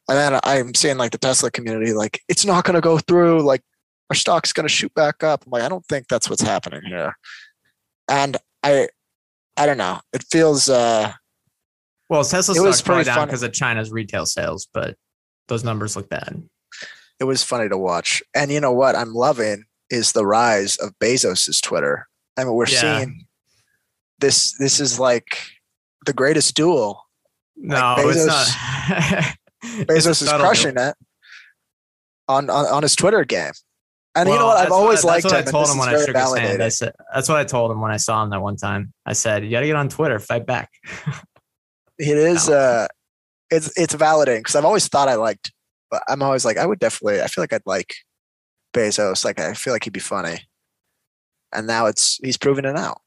[0.08, 3.42] And then i'm seeing like the tesla community like it's not going to go through.
[3.42, 3.62] Like
[4.10, 5.44] our stock's going to shoot back up.
[5.44, 7.16] I'm like i don't think that's what's happening here.
[8.08, 8.88] And i
[9.56, 10.00] i don't know.
[10.12, 11.12] It feels uh
[12.08, 14.96] well, Tesla It was stock's probably down because of China's retail sales, but
[15.48, 16.40] those numbers look bad.
[17.18, 18.22] it was funny to watch.
[18.32, 18.94] And you know what?
[18.94, 22.98] I'm loving is the rise of bezos's twitter i mean we're Yeah.
[23.00, 23.26] seeing
[24.18, 25.38] this this is like
[26.06, 27.02] the greatest duel
[27.56, 29.34] No, Bezos- it's not.
[29.62, 30.94] It's Bezos is crushing it
[32.28, 33.52] on, on on his Twitter game.
[34.14, 34.58] And you know what?
[34.58, 35.48] I've always what, liked that's what him.
[35.48, 36.62] I told him when I shook his hand.
[36.62, 38.92] I said that's what I told him when I saw him that one time.
[39.04, 40.70] I said, "You got to get on Twitter, fight back."
[41.98, 42.86] It is uh
[43.50, 45.52] it's it's validating because I've always thought I liked
[45.90, 47.94] but I'm always like I would definitely I feel like I'd like
[48.76, 49.24] Bezos.
[49.24, 50.38] Like I feel like he'd be funny.
[51.52, 53.00] And now it's he's proving it out.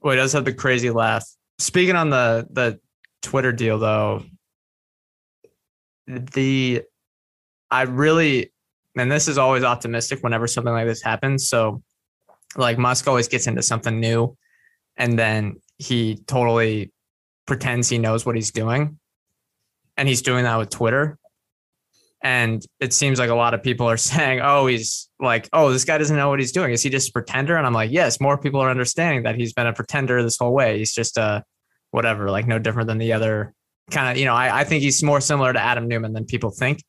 [0.00, 1.24] Well, he does have the crazy laugh.
[1.58, 2.80] Speaking on the the
[3.22, 4.24] Twitter deal though,
[6.06, 6.82] the
[7.70, 8.52] I really
[8.96, 11.48] and this is always optimistic whenever something like this happens.
[11.48, 11.82] So
[12.56, 14.36] like Musk always gets into something new
[14.96, 16.92] and then he totally
[17.46, 18.98] pretends he knows what he's doing.
[19.96, 21.18] And he's doing that with Twitter.
[22.22, 25.84] And it seems like a lot of people are saying, oh, he's like, oh, this
[25.84, 26.72] guy doesn't know what he's doing.
[26.72, 27.56] Is he just a pretender?
[27.56, 30.52] And I'm like, yes, more people are understanding that he's been a pretender this whole
[30.52, 30.78] way.
[30.78, 31.44] He's just a
[31.90, 33.54] whatever, like no different than the other
[33.90, 36.50] kind of, you know, I, I think he's more similar to Adam Neumann than people
[36.50, 36.82] think.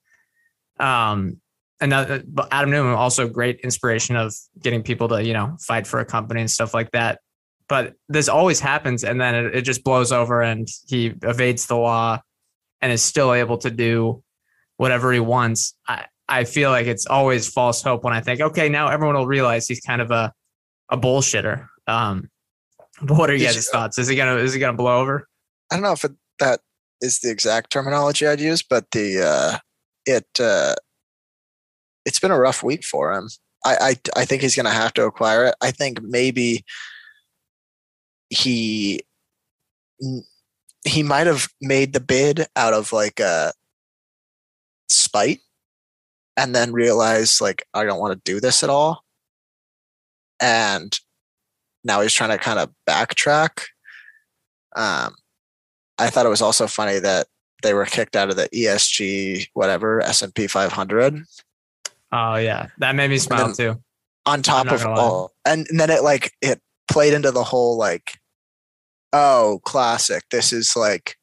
[0.79, 1.41] Um,
[1.81, 5.85] and that, but Adam Neumann also great inspiration of getting people to, you know, fight
[5.85, 7.19] for a company and stuff like that.
[7.67, 11.75] But this always happens and then it, it just blows over and he evades the
[11.75, 12.21] law
[12.81, 14.23] and is still able to do
[14.77, 15.75] whatever he wants.
[15.87, 19.27] I, I feel like it's always false hope when I think, okay, now everyone will
[19.27, 20.33] realize he's kind of a,
[20.89, 21.67] a bullshitter.
[21.87, 22.29] Um,
[23.01, 23.97] but what are you guys' thoughts?
[23.97, 25.27] Is he gonna is he gonna blow over?
[25.71, 26.61] I don't know if it, that
[27.01, 29.57] is the exact terminology I'd use, but the uh
[30.05, 30.75] it uh
[32.05, 33.29] it's been a rough week for him.
[33.65, 33.75] I
[34.15, 35.55] I, I think he's going to have to acquire it.
[35.61, 36.65] I think maybe
[38.29, 39.01] he
[40.85, 43.53] he might have made the bid out of like a
[44.93, 45.39] spite
[46.37, 49.03] and then realized like I don't want to do this at all.
[50.41, 50.97] And
[51.83, 53.63] now he's trying to kind of backtrack.
[54.75, 55.15] Um
[55.99, 57.27] I thought it was also funny that
[57.61, 61.23] they were kicked out of the ESG whatever S&P 500
[62.11, 63.81] Oh yeah, that made me smile too.
[64.25, 68.13] on top of all and, and then it like it played into the whole like
[69.13, 71.15] oh classic this is like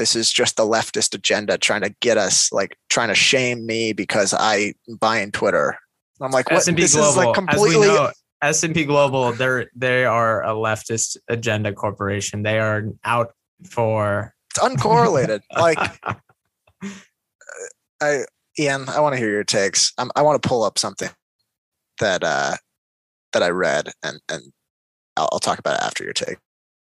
[0.00, 3.92] this is just the leftist agenda trying to get us like trying to shame me
[3.92, 5.78] because i'm buying twitter.
[6.22, 6.58] I'm like what?
[6.58, 8.10] S&P this Global, is like completely know,
[8.42, 12.42] S&P Global, they're they are a leftist agenda corporation.
[12.42, 13.32] They are out
[13.68, 15.40] for it's uncorrelated.
[15.56, 15.78] Like
[18.02, 18.24] i
[18.58, 19.92] ian i want to hear your takes.
[19.98, 21.10] I i want to pull up something
[21.98, 22.56] that uh
[23.34, 24.42] that i read and and
[25.18, 26.38] I'll, I'll talk about it after your take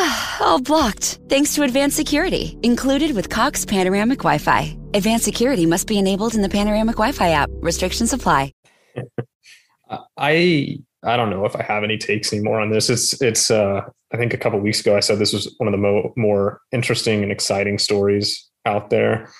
[0.40, 4.76] all blocked thanks to advanced security included with Cox Panoramic Wi Fi.
[4.94, 7.50] Advanced security must be enabled in the Panoramic Wi Fi app.
[7.54, 8.52] Restrictions apply.
[10.16, 12.88] I I don't know if I have any takes anymore on this.
[12.88, 13.82] It's it's uh
[14.12, 16.60] I think a couple weeks ago I said this was one of the mo- more
[16.72, 19.30] interesting and exciting stories out there.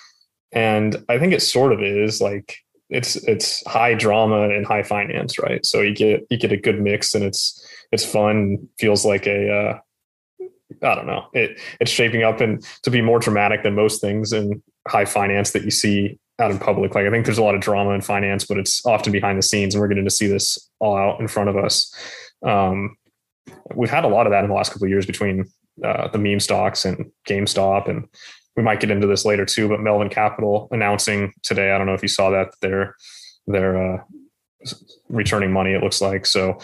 [0.51, 2.57] And I think it sort of is like
[2.89, 5.65] it's it's high drama and high finance, right?
[5.65, 9.49] So you get you get a good mix and it's it's fun, feels like a
[9.51, 9.79] uh
[10.83, 11.27] I don't know.
[11.33, 15.51] It it's shaping up and to be more dramatic than most things in high finance
[15.51, 16.95] that you see out in public.
[16.95, 19.43] Like I think there's a lot of drama in finance, but it's often behind the
[19.43, 21.93] scenes, and we're getting to see this all out in front of us.
[22.43, 22.97] Um,
[23.75, 25.45] we've had a lot of that in the last couple of years between
[25.83, 28.07] uh, the meme stocks and GameStop and
[28.55, 31.71] we might get into this later too, but Melvin Capital announcing today.
[31.71, 32.95] I don't know if you saw that they're
[33.47, 34.03] they're uh,
[35.09, 35.71] returning money.
[35.71, 36.59] It looks like so.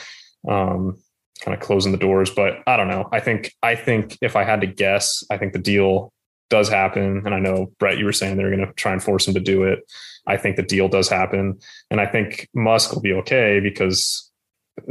[0.47, 1.01] Um,
[1.37, 3.07] kind of closing the doors, but I don't know.
[3.11, 6.13] I think I think if I had to guess, I think the deal
[6.49, 7.23] does happen.
[7.25, 9.39] And I know Brett, you were saying they're going to try and force him to
[9.39, 9.79] do it.
[10.25, 14.29] I think the deal does happen, and I think Musk will be okay because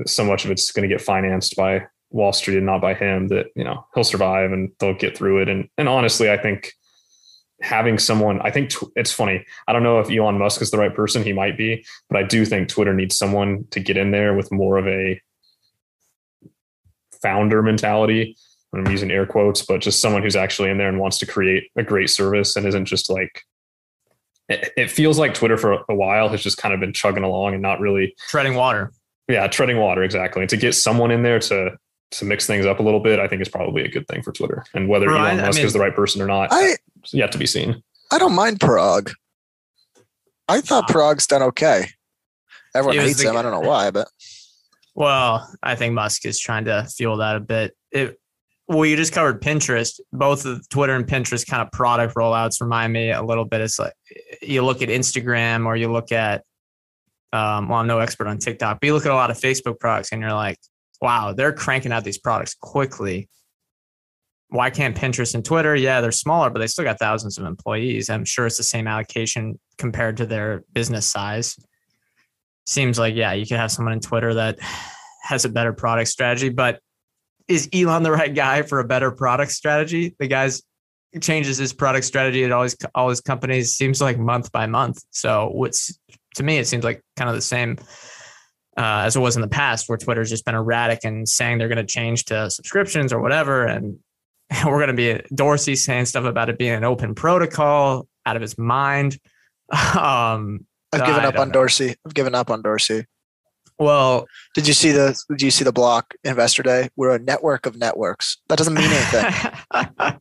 [0.07, 3.29] so much of it's going to get financed by Wall Street and not by him.
[3.29, 5.49] That you know he'll survive and they'll get through it.
[5.49, 6.73] And and honestly, I think
[7.63, 9.45] having someone, I think tw- it's funny.
[9.67, 11.23] I don't know if Elon Musk is the right person.
[11.23, 14.53] He might be, but I do think Twitter needs someone to get in there with
[14.53, 15.21] more of a
[17.23, 18.37] founder mentality.
[18.75, 21.71] I'm using air quotes, but just someone who's actually in there and wants to create
[21.77, 23.43] a great service and isn't just like
[24.49, 27.55] it, it feels like Twitter for a while has just kind of been chugging along
[27.55, 28.93] and not really treading water.
[29.29, 30.43] Yeah, treading water exactly.
[30.43, 31.77] And to get someone in there to
[32.13, 34.33] to mix things up a little bit, I think is probably a good thing for
[34.33, 34.65] Twitter.
[34.75, 36.77] And whether Elon Musk I mean, is the right person or not, I,
[37.13, 37.83] yet to be seen.
[38.13, 39.13] I don't mind Parag.
[40.49, 41.89] I thought Parag's done okay.
[42.75, 43.37] Everyone hates the, him.
[43.37, 44.09] I don't know why, but
[44.97, 47.77] well, I think Musk is trying to fuel that a bit.
[47.93, 48.19] It,
[48.67, 50.01] well, you just covered Pinterest.
[50.11, 53.61] Both of Twitter and Pinterest kind of product rollouts remind me a little bit.
[53.61, 53.93] It's like
[54.41, 56.43] you look at Instagram or you look at,
[57.35, 59.79] um, well, I'm no expert on TikTok, but you look at a lot of Facebook
[59.79, 60.57] products and you're like,
[61.03, 63.29] wow, they're cranking out these products quickly.
[64.49, 65.77] Why can't Pinterest and Twitter?
[65.77, 68.09] Yeah, they're smaller, but they still got thousands of employees.
[68.09, 71.55] I'm sure it's the same allocation compared to their business size.
[72.67, 74.59] Seems like, yeah, you could have someone in Twitter that
[75.23, 76.81] has a better product strategy, but
[77.49, 80.15] is Elon the right guy for a better product strategy?
[80.19, 80.63] The guy's
[81.21, 85.03] changes his product strategy at all his all his companies seems like month by month.
[85.11, 85.99] So what's
[86.35, 87.79] to me it seems like kind of the same
[88.77, 91.69] uh, as it was in the past, where Twitter's just been erratic and saying they're
[91.69, 93.99] going to change to subscriptions or whatever, and
[94.67, 98.43] we're going to be Dorsey saying stuff about it being an open protocol out of
[98.43, 99.19] his mind.
[99.99, 101.53] Um, I've given up on know.
[101.53, 101.95] Dorsey.
[102.07, 103.07] I've given up on Dorsey.
[103.79, 106.89] Well, did you see the did you see the block investor day?
[106.97, 108.39] We're a network of networks.
[108.49, 109.53] That doesn't mean anything.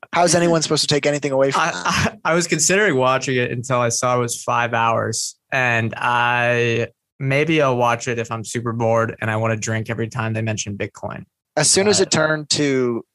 [0.14, 2.20] How is anyone supposed to take anything away from I, that?
[2.26, 6.90] I, I was considering watching it until I saw it was five hours, and I
[7.20, 10.34] maybe I'll watch it if I'm super bored and I want to drink every time
[10.34, 11.24] they mention Bitcoin.
[11.56, 13.06] As soon as it turned to,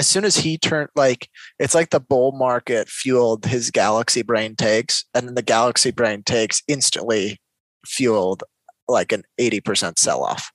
[0.00, 4.56] as soon as he turned, like it's like the bull market fueled his galaxy brain
[4.56, 7.38] takes, and then the galaxy brain takes instantly
[7.86, 8.42] fueled
[8.88, 10.50] like an 80% sell off.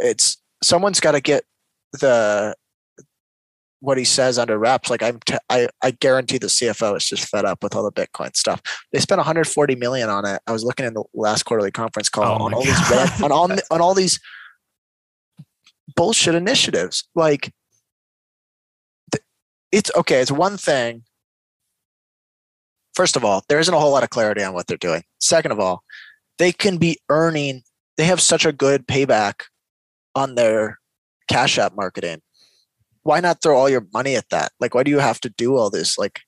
[0.00, 1.44] It's someone's got to get
[2.00, 2.56] the
[3.78, 4.90] what he says under wraps.
[4.90, 7.92] Like I'm, t- I, I guarantee the CFO is just fed up with all the
[7.92, 8.60] Bitcoin stuff.
[8.92, 10.42] They spent 140 million on it.
[10.48, 13.08] I was looking in the last quarterly conference call oh on all God.
[13.08, 14.18] these on all on all these
[15.94, 17.08] bullshit initiatives.
[17.14, 17.52] Like
[19.72, 20.20] it's okay.
[20.20, 21.02] It's one thing.
[22.94, 25.02] First of all, there isn't a whole lot of clarity on what they're doing.
[25.20, 25.82] Second of all,
[26.38, 27.62] they can be earning
[27.96, 29.42] they have such a good payback
[30.14, 30.78] on their
[31.28, 32.22] cash app marketing
[33.02, 35.56] why not throw all your money at that like why do you have to do
[35.56, 36.20] all this like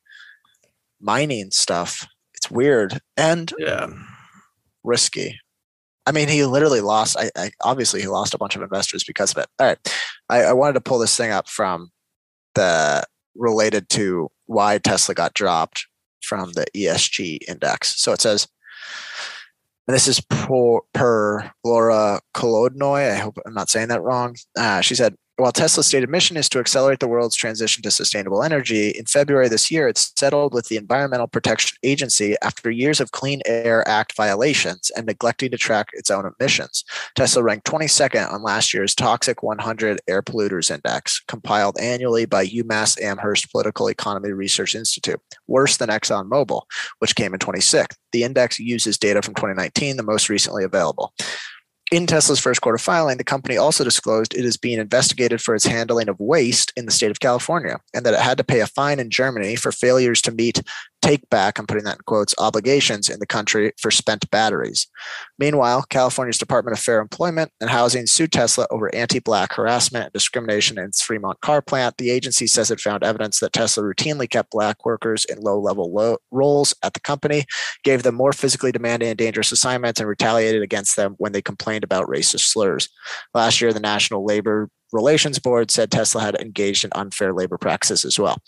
[1.01, 3.87] mining stuff it's weird and yeah
[4.85, 5.39] risky
[6.07, 9.33] i mean he literally lost I, I obviously he lost a bunch of investors because
[9.33, 9.95] of it all right
[10.29, 11.91] I, I wanted to pull this thing up from
[12.55, 13.05] the
[13.37, 15.87] related to why tesla got dropped
[16.23, 18.47] from the esg index so it says
[19.91, 23.11] and this is per, per Laura Kolodnoy.
[23.11, 24.37] I hope I'm not saying that wrong.
[24.57, 28.43] Uh, she said, while Tesla's stated mission is to accelerate the world's transition to sustainable
[28.43, 33.13] energy, in February this year, it settled with the Environmental Protection Agency after years of
[33.13, 36.85] Clean Air Act violations and neglecting to track its own emissions.
[37.17, 43.01] Tesla ranked 22nd on last year's Toxic 100 Air Polluters Index, compiled annually by UMass
[43.01, 46.63] Amherst Political Economy Research Institute, worse than ExxonMobil,
[46.99, 47.97] which came in 26th.
[48.13, 51.15] The index uses data from 2019, the most recently available.
[51.91, 55.67] In Tesla's first quarter filing, the company also disclosed it is being investigated for its
[55.67, 58.69] handling of waste in the state of California and that it had to pay a
[58.69, 60.63] fine in Germany for failures to meet
[61.03, 64.87] take back, I'm putting that in quotes, obligations in the country for spent batteries.
[65.39, 70.13] Meanwhile, California's Department of Fair Employment and Housing sued Tesla over anti black harassment and
[70.13, 71.97] discrimination in its Fremont car plant.
[71.97, 76.19] The agency says it found evidence that Tesla routinely kept black workers in low level
[76.31, 77.45] roles at the company,
[77.85, 81.85] gave them more physically demanding and dangerous assignments, and retaliated against them when they complained
[81.85, 82.89] about racist slurs.
[83.35, 88.05] Last year, the National Labor Relations Board said Tesla had engaged in unfair labor practices
[88.05, 88.39] as well.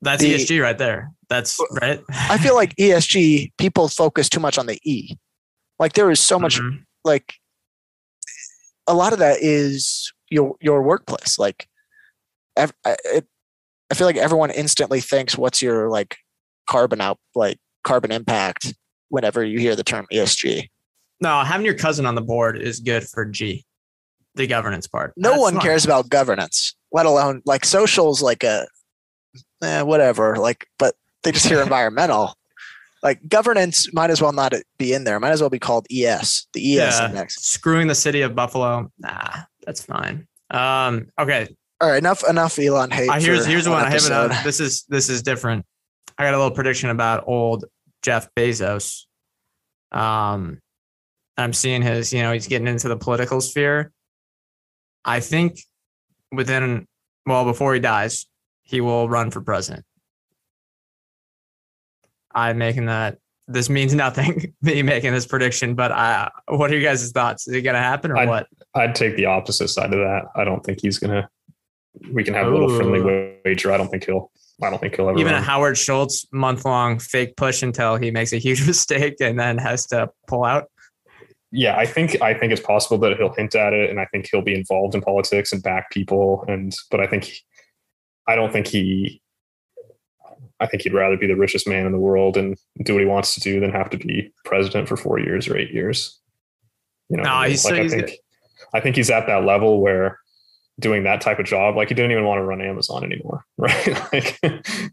[0.00, 1.10] That's the, ESG right there.
[1.28, 2.00] That's right.
[2.10, 5.16] I feel like ESG people focus too much on the E.
[5.78, 6.78] Like there is so much mm-hmm.
[7.04, 7.34] like
[8.86, 11.38] a lot of that is your your workplace.
[11.38, 11.66] Like
[12.56, 12.72] it,
[13.90, 16.16] I feel like everyone instantly thinks, "What's your like
[16.68, 18.74] carbon out like carbon impact?"
[19.10, 20.68] Whenever you hear the term ESG,
[21.20, 23.64] No, having your cousin on the board is good for G,
[24.34, 25.14] the governance part.
[25.16, 25.64] no That's one smart.
[25.64, 28.20] cares about governance, let alone like socials.
[28.20, 28.66] Like a
[29.62, 32.34] eh, whatever, like, but they just hear environmental.
[33.02, 35.20] Like governance might as well not be in there.
[35.20, 37.08] Might as well be called ES, the ES Yeah.
[37.08, 37.36] index.
[37.36, 38.90] Screwing the city of Buffalo.
[38.98, 39.30] Nah,
[39.64, 40.26] that's fine.
[40.50, 41.54] Um, okay.
[41.80, 43.08] All right, enough enough Elon hate.
[43.08, 43.84] Uh, here's here's one.
[43.84, 44.34] I have another.
[44.42, 45.64] This is this is different.
[46.18, 47.66] I got a little prediction about old
[48.02, 49.04] Jeff Bezos.
[49.92, 50.58] Um,
[51.36, 52.12] I'm seeing his.
[52.12, 53.92] You know, he's getting into the political sphere.
[55.04, 55.60] I think
[56.32, 56.86] within
[57.26, 58.26] well before he dies,
[58.68, 59.84] he will run for president.
[62.34, 63.18] I'm making that.
[63.46, 64.54] This means nothing.
[64.62, 66.30] Me making this prediction, but I.
[66.48, 67.48] What are you guys' thoughts?
[67.48, 68.46] Is it gonna happen or I'd- what?
[68.74, 70.24] I'd take the opposite side of that.
[70.36, 71.28] I don't think he's gonna.
[72.12, 73.00] We can have a little friendly
[73.44, 73.72] wager.
[73.72, 74.30] I don't think he'll.
[74.62, 75.18] I don't think he'll ever.
[75.18, 75.40] even a.
[75.40, 79.86] Howard Schultz month long fake push until he makes a huge mistake and then has
[79.86, 80.66] to pull out.
[81.50, 84.28] yeah, I think I think it's possible that he'll hint at it, and I think
[84.30, 86.44] he'll be involved in politics and back people.
[86.46, 87.32] And but I think
[88.28, 89.20] I don't think he.
[90.60, 93.06] I think he'd rather be the richest man in the world and do what he
[93.06, 96.20] wants to do than have to be president for four years or eight years.
[97.08, 98.10] You know, No, what I he's so- like I he's think
[98.74, 100.18] I think he's at that level where
[100.80, 104.12] doing that type of job, like he didn't even want to run Amazon anymore, right?
[104.12, 104.38] like,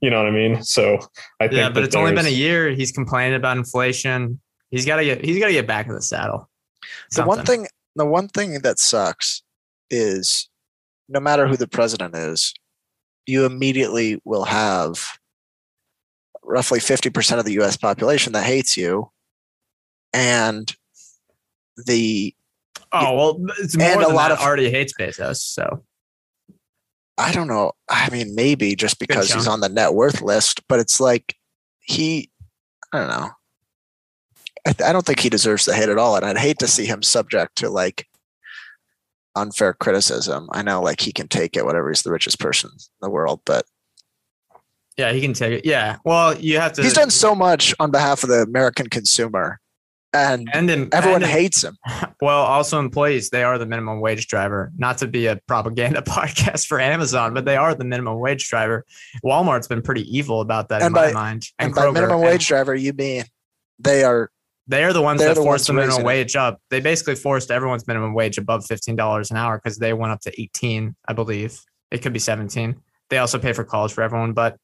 [0.01, 0.63] you know what I mean?
[0.63, 0.97] So
[1.39, 2.69] I think Yeah, but it's only been a year.
[2.69, 4.39] He's complaining about inflation.
[4.71, 6.49] He's got to get he's got to get back in the saddle.
[7.15, 9.41] the one thing the one thing that sucks
[9.89, 10.47] is
[11.09, 12.53] no matter who the president is
[13.25, 15.17] you immediately will have
[16.43, 19.09] roughly 50% of the US population that hates you
[20.13, 20.73] and
[21.85, 22.33] the
[22.91, 25.37] Oh well, it's more And a lot that of- already hates Bezos.
[25.37, 25.83] So.
[27.17, 27.71] I don't know.
[27.89, 31.35] I mean maybe just because he's on the net worth list but it's like
[31.81, 32.29] he
[32.93, 33.29] I don't know.
[34.67, 36.85] I, I don't think he deserves the hate at all and I'd hate to see
[36.85, 38.07] him subject to like
[39.35, 40.49] unfair criticism.
[40.51, 43.41] I know like he can take it whatever he's the richest person in the world,
[43.45, 43.65] but
[44.97, 45.65] yeah, he can take it.
[45.65, 45.97] Yeah.
[46.05, 46.83] Well, you have to.
[46.83, 49.59] he's done so much on behalf of the American consumer
[50.15, 51.77] and and then everyone and, hates him.
[52.21, 54.71] Well, also employees, they are the minimum wage driver.
[54.77, 58.85] Not to be a propaganda podcast for Amazon, but they are the minimum wage driver.
[59.23, 61.45] Walmart's been pretty evil about that in And my mind.
[61.59, 63.25] And, by Kroger, minimum and wage driver, you mean
[63.79, 64.31] they are
[64.67, 66.07] They are the ones they're that the forced ones the minimum raising it.
[66.07, 66.59] wage up.
[66.71, 70.21] They basically forced everyone's minimum wage above fifteen dollars an hour because they went up
[70.21, 71.59] to eighteen, I believe.
[71.91, 72.77] It could be seventeen.
[73.09, 74.33] They also pay for college for everyone.
[74.33, 74.57] But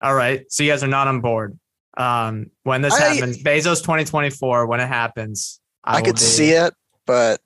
[0.00, 1.58] all right, so you guys are not on board.
[1.96, 6.14] Um, when this I- happens, Bezos twenty twenty four, when it happens, I, I, could
[6.14, 6.72] be- see it,
[7.06, 7.40] but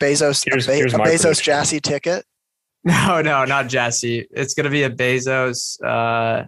[0.00, 1.42] Bezos Here's- a, Be- here's a my Bezos.
[1.42, 2.24] Jassy ticket.
[2.86, 4.26] No, no, not Jesse.
[4.30, 5.82] It's gonna be a Bezos.
[5.82, 6.44] Uh,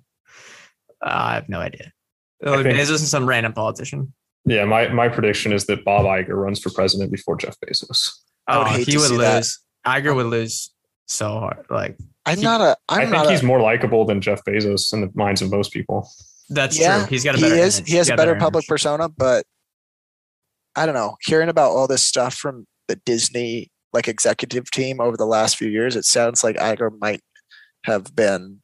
[1.02, 1.92] I have no idea.
[2.40, 4.12] It'll be Bezos and some random politician.
[4.46, 8.10] Yeah, my, my prediction is that Bob Iger runs for president before Jeff Bezos.
[8.46, 9.36] I would Oh, hate he to would see that.
[9.36, 9.58] lose.
[9.86, 10.14] Iger oh.
[10.14, 10.70] would lose
[11.06, 11.66] so hard.
[11.68, 14.44] Like I'm He- not a I'm i think not he's a, more likable than Jeff
[14.44, 16.08] Bezos in the minds of most people.
[16.48, 17.06] that's Yeah, true.
[17.08, 17.88] He's got a he is image.
[17.90, 18.68] he has He's a got better public image.
[18.68, 19.44] persona, but
[20.76, 21.16] I don't know.
[21.24, 25.68] Hearing about all this stuff from the Disney like executive team over the last few
[25.68, 27.20] years, it sounds like Iger might
[27.84, 28.60] have been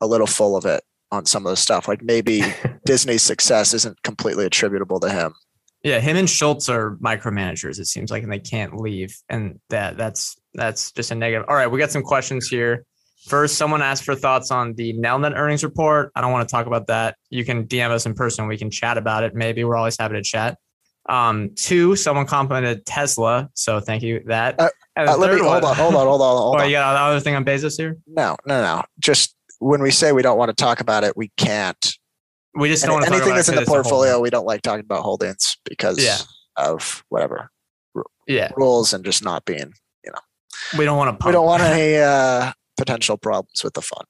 [0.00, 0.82] a little full of it
[1.12, 1.88] on some of the stuff.
[1.88, 2.42] Like maybe
[2.84, 5.34] Disney's success isn't completely attributable to him.
[5.82, 7.78] Yeah, him and Schultz are micromanagers.
[7.78, 11.46] It seems like, and they can't leave, and that that's that's just a negative.
[11.48, 12.84] All right, we got some questions here.
[13.28, 16.10] First, someone asked for thoughts on the Nelnet earnings report.
[16.16, 17.16] I don't want to talk about that.
[17.30, 18.46] You can DM us in person.
[18.48, 19.34] We can chat about it.
[19.34, 20.58] Maybe we're always happy to chat.
[21.08, 24.58] Um, two, someone complimented Tesla, so thank you that.
[24.58, 26.66] Uh, Uh, let me hold on, hold on, hold on, hold Oh, on.
[26.66, 27.96] you got another thing on Bezos here?
[28.08, 28.82] No, no, no.
[28.98, 31.94] Just when we say we don't want to talk about it, we can't.
[32.54, 33.72] We just don't Any- want to talk anything about that's in the 'cause it's a
[33.74, 36.18] whole- portfolio, we don't like talking about holdings because Yeah.
[36.56, 37.50] of whatever
[38.26, 39.72] Yeah, rules and just not being.
[40.04, 41.26] You know we don't want to.
[41.26, 44.06] We don't want any uh, potential problems with the fund.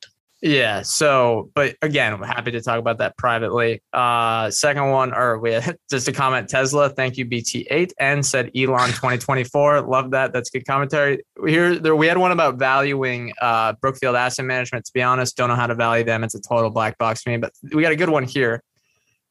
[0.47, 0.83] Yeah.
[0.83, 3.83] So, but again, I'm happy to talk about that privately.
[3.93, 5.59] Uh, second one, or we
[5.91, 6.89] just a comment Tesla.
[6.89, 9.81] Thank you, BT8, and said Elon 2024.
[9.81, 10.33] Love that.
[10.33, 11.25] That's good commentary.
[11.45, 14.85] Here, there, we had one about valuing uh, Brookfield Asset Management.
[14.85, 16.23] To be honest, don't know how to value them.
[16.23, 17.39] It's a total black box to me.
[17.39, 18.63] But we got a good one here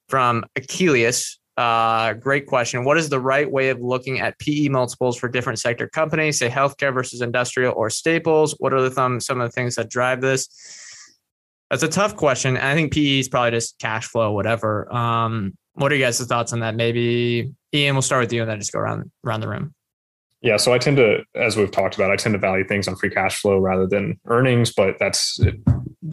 [0.09, 1.39] from Achilles.
[1.55, 2.83] Uh, great question.
[2.83, 6.49] What is the right way of looking at PE multiples for different sector companies, say
[6.49, 8.53] healthcare versus industrial or staples?
[8.59, 10.81] What are the some of the things that drive this?
[11.69, 12.57] That's a tough question.
[12.57, 14.91] I think PE is probably just cash flow, whatever.
[14.93, 16.75] Um, what are you guys' thoughts on that?
[16.75, 19.73] Maybe Ian, we'll start with you and then just go around around the room.
[20.41, 22.95] Yeah, so I tend to, as we've talked about, I tend to value things on
[22.95, 25.39] free cash flow rather than earnings, but that's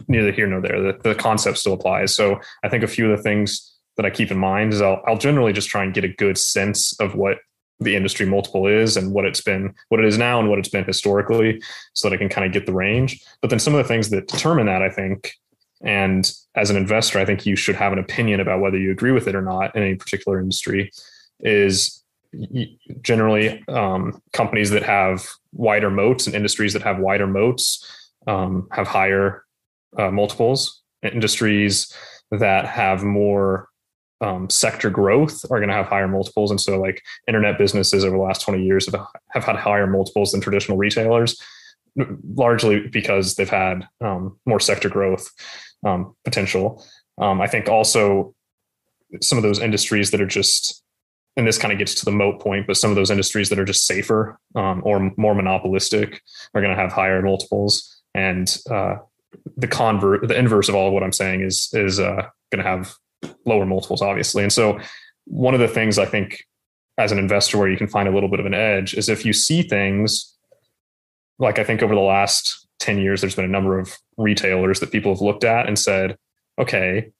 [0.07, 0.81] neither here nor there.
[0.81, 2.15] The, the concept still applies.
[2.15, 5.03] So I think a few of the things that I keep in mind is I'll,
[5.05, 7.37] I'll generally just try and get a good sense of what
[7.79, 10.69] the industry multiple is and what it's been, what it is now and what it's
[10.69, 11.61] been historically,
[11.93, 13.23] so that I can kind of get the range.
[13.41, 15.31] But then some of the things that determine that, I think,
[15.83, 19.11] and as an investor, I think you should have an opinion about whether you agree
[19.11, 20.91] with it or not in any particular industry,
[21.41, 22.03] is
[23.01, 27.85] generally um, companies that have wider moats and industries that have wider moats
[28.27, 29.43] um, have higher
[29.97, 30.81] uh, multiples.
[31.03, 31.93] Industries
[32.31, 33.67] that have more
[34.21, 36.49] um, sector growth are going to have higher multiples.
[36.49, 40.31] And so, like internet businesses over the last 20 years have, have had higher multiples
[40.31, 41.41] than traditional retailers,
[42.35, 45.29] largely because they've had um, more sector growth
[45.85, 46.83] um, potential.
[47.17, 48.33] Um, I think also
[49.21, 50.83] some of those industries that are just,
[51.37, 53.59] and this kind of gets to the moat point, but some of those industries that
[53.59, 56.21] are just safer um, or more monopolistic
[56.53, 58.01] are going to have higher multiples.
[58.13, 58.97] And uh,
[59.57, 62.69] the convert, the inverse of all of what I'm saying is is uh, going to
[62.69, 62.93] have
[63.45, 64.43] lower multiples, obviously.
[64.43, 64.79] And so,
[65.25, 66.43] one of the things I think
[66.97, 69.25] as an investor where you can find a little bit of an edge is if
[69.25, 70.35] you see things
[71.39, 74.91] like I think over the last 10 years, there's been a number of retailers that
[74.91, 76.17] people have looked at and said,
[76.59, 77.11] okay,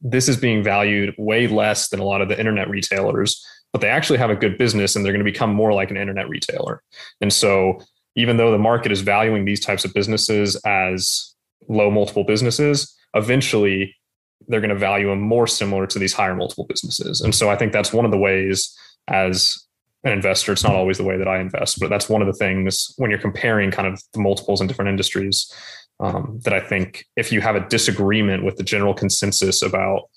[0.00, 3.88] this is being valued way less than a lot of the internet retailers, but they
[3.88, 6.82] actually have a good business and they're going to become more like an internet retailer.
[7.20, 7.80] And so,
[8.16, 11.34] even though the market is valuing these types of businesses as
[11.68, 13.94] low multiple businesses, eventually
[14.48, 17.20] they're going to value them more similar to these higher multiple businesses.
[17.20, 18.76] And so I think that's one of the ways
[19.06, 19.56] as
[20.04, 22.34] an investor, it's not always the way that I invest, but that's one of the
[22.34, 25.52] things when you're comparing kind of the multiples in different industries
[26.00, 30.08] um, that I think if you have a disagreement with the general consensus about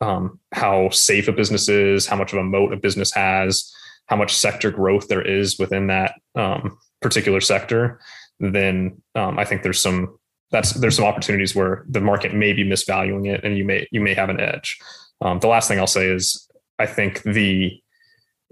[0.00, 3.72] um, how safe a business is, how much of a moat a business has,
[4.06, 8.00] how much sector growth there is within that um, particular sector,
[8.40, 10.18] then um, I think there's some
[10.50, 14.00] that's there's some opportunities where the market may be misvaluing it and you may you
[14.00, 14.78] may have an edge.
[15.20, 16.48] Um, the last thing i'll say is
[16.80, 17.81] i think the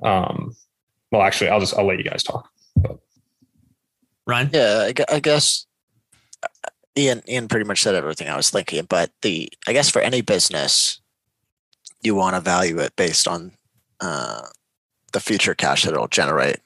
[0.03, 0.55] um,
[1.11, 2.99] well actually i'll just i'll let you guys talk but.
[4.27, 5.67] ryan yeah I guess
[6.43, 10.01] uh, ian ian pretty much said everything i was thinking but the i guess for
[10.01, 11.01] any business
[12.03, 13.53] you want to value it based on
[14.01, 14.43] uh,
[15.13, 16.61] the future cash that it'll generate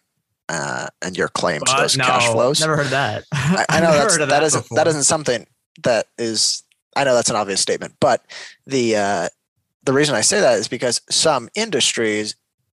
[0.49, 2.61] uh, and your claims but those no, cash flows.
[2.61, 3.24] Never heard that.
[3.32, 5.47] I, I know that's, that, that isn't that isn't something
[5.82, 6.62] that is.
[6.97, 8.24] I know that's an obvious statement, but
[8.66, 9.28] the uh,
[9.85, 12.37] the reason I say that is because some industries,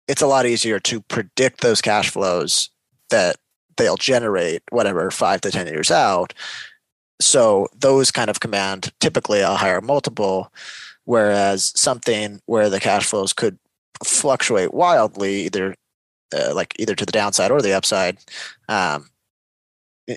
[0.09, 2.71] it's a lot easier to predict those cash flows
[3.11, 3.37] that
[3.77, 6.33] they'll generate, whatever five to ten years out.
[7.21, 10.53] So those kind of command typically a higher multiple,
[11.05, 13.59] whereas something where the cash flows could
[14.05, 15.75] fluctuate wildly, either
[16.35, 18.19] uh, like either to the downside or the upside,
[18.69, 19.09] um,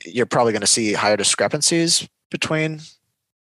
[0.06, 2.82] you're probably going to see higher discrepancies between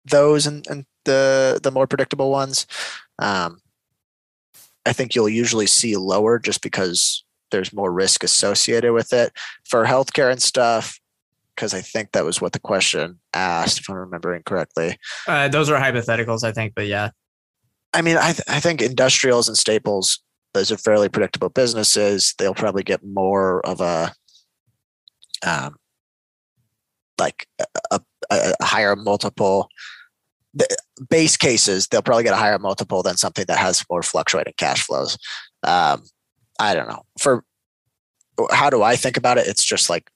[0.05, 2.65] those and, and the the more predictable ones.
[3.19, 3.61] Um,
[4.85, 9.31] I think you'll usually see lower just because there's more risk associated with it
[9.65, 10.99] for healthcare and stuff.
[11.55, 14.97] Because I think that was what the question asked, if I'm remembering correctly.
[15.27, 17.11] Uh, those are hypotheticals, I think, but yeah.
[17.93, 20.19] I mean, I, th- I think industrials and staples
[20.53, 22.35] those are fairly predictable businesses.
[22.37, 24.13] They'll probably get more of a
[25.45, 25.75] um,
[27.19, 28.01] like a, a,
[28.59, 29.67] a higher multiple.
[30.53, 30.67] The
[31.09, 34.83] base cases, they'll probably get a higher multiple than something that has more fluctuating cash
[34.83, 35.17] flows.
[35.63, 36.03] Um,
[36.59, 37.03] I don't know.
[37.19, 37.43] For
[38.51, 39.47] how do I think about it?
[39.47, 40.09] It's just like,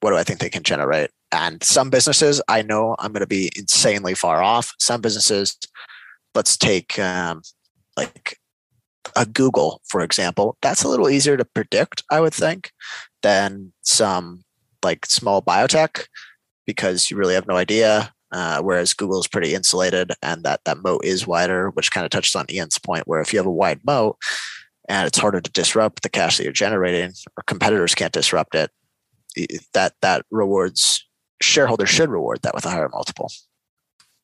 [0.00, 1.10] what do I think they can generate?
[1.32, 4.72] And some businesses, I know I'm going to be insanely far off.
[4.78, 5.56] Some businesses,
[6.34, 7.42] let's take um,
[7.96, 8.38] like
[9.16, 12.72] a Google, for example, that's a little easier to predict, I would think,
[13.22, 14.44] than some
[14.82, 16.06] like small biotech
[16.66, 18.12] because you really have no idea.
[18.32, 22.10] Uh, whereas Google is pretty insulated and that that moat is wider, which kind of
[22.10, 24.16] touches on Ian's point, where if you have a wide moat
[24.88, 28.70] and it's harder to disrupt the cash that you're generating, or competitors can't disrupt it,
[29.72, 31.06] that that rewards
[31.40, 33.30] shareholders should reward that with a higher multiple.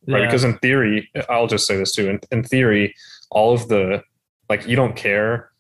[0.07, 0.27] Right, yeah.
[0.27, 2.09] because in theory, I'll just say this too.
[2.09, 2.95] In, in theory,
[3.31, 4.03] all of the
[4.49, 5.51] like you don't care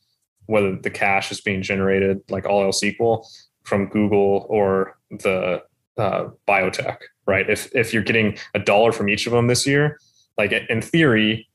[0.46, 3.28] whether the cash is being generated like all else equal
[3.64, 5.62] from Google or the
[5.98, 7.48] uh, biotech, right?
[7.48, 9.98] If if you're getting a dollar from each of them this year,
[10.38, 11.48] like in theory,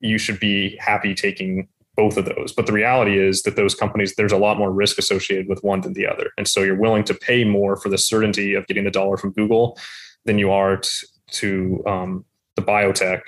[0.00, 2.52] you should be happy taking both of those.
[2.52, 5.80] But the reality is that those companies, there's a lot more risk associated with one
[5.80, 8.84] than the other, and so you're willing to pay more for the certainty of getting
[8.84, 9.78] the dollar from Google
[10.24, 12.24] than you are to, to um,
[12.56, 13.20] the biotech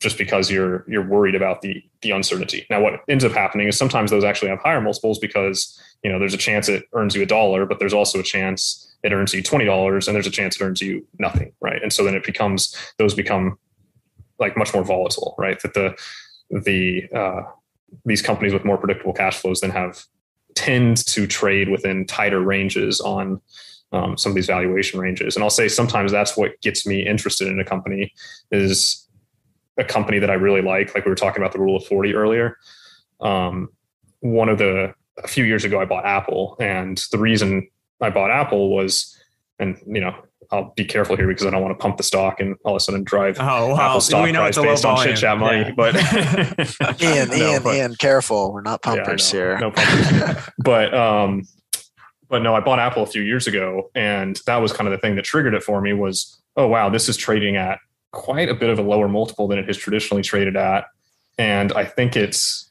[0.00, 2.66] just because you're you're worried about the the uncertainty.
[2.70, 6.18] Now, what ends up happening is sometimes those actually have higher multiples because you know
[6.18, 9.32] there's a chance it earns you a dollar, but there's also a chance it earns
[9.34, 11.82] you twenty dollars, and there's a chance it earns you nothing, right?
[11.82, 13.58] And so then it becomes those become
[14.38, 15.60] like much more volatile, right?
[15.60, 15.96] That the
[16.50, 17.42] the uh,
[18.04, 20.04] these companies with more predictable cash flows then have
[20.54, 23.40] tend to trade within tighter ranges on
[23.92, 25.36] um, some of these valuation ranges.
[25.36, 28.12] And I'll say sometimes that's what gets me interested in a company
[28.50, 29.03] is
[29.78, 30.94] a company that I really like.
[30.94, 32.58] Like we were talking about the rule of 40 earlier.
[33.20, 33.68] Um,
[34.20, 36.56] one of the, a few years ago, I bought Apple.
[36.60, 37.68] And the reason
[38.00, 39.16] I bought Apple was,
[39.58, 40.14] and you know,
[40.52, 42.76] I'll be careful here because I don't want to pump the stock and all of
[42.76, 45.16] a sudden drive Oh, well, Apple stock we know price it's a based on chit
[45.16, 45.60] chat money.
[45.60, 45.72] Yeah.
[45.74, 45.94] But
[47.02, 48.52] Ian, No, Ian, but- Ian, careful.
[48.52, 49.38] We're not Yeah, I pumpers know.
[49.38, 49.58] here.
[49.58, 50.44] No pumpers.
[50.58, 51.42] but um
[52.28, 54.98] but no i bought apple a few years ago and that was kind of the
[54.98, 57.78] thing that triggered it for me was oh wow this is trading at
[58.14, 60.86] quite a bit of a lower multiple than it has traditionally traded at
[61.38, 62.70] and i think it's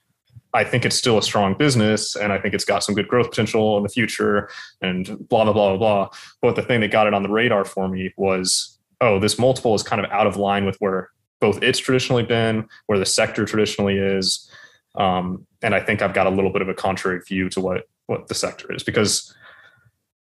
[0.54, 3.30] i think it's still a strong business and i think it's got some good growth
[3.30, 4.50] potential in the future
[4.82, 6.10] and blah blah blah blah blah
[6.42, 9.76] but the thing that got it on the radar for me was oh this multiple
[9.76, 13.46] is kind of out of line with where both it's traditionally been where the sector
[13.46, 14.50] traditionally is
[14.96, 17.84] um, and I think I've got a little bit of a contrary view to what
[18.08, 19.34] what the sector is because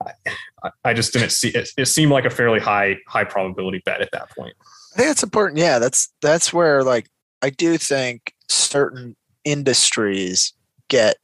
[0.05, 1.71] I, I just didn't see it.
[1.77, 4.55] It seemed like a fairly high high probability bet at that point.
[4.93, 5.59] I think it's important.
[5.59, 7.09] Yeah, that's that's where like
[7.41, 10.53] I do think certain industries
[10.89, 11.17] get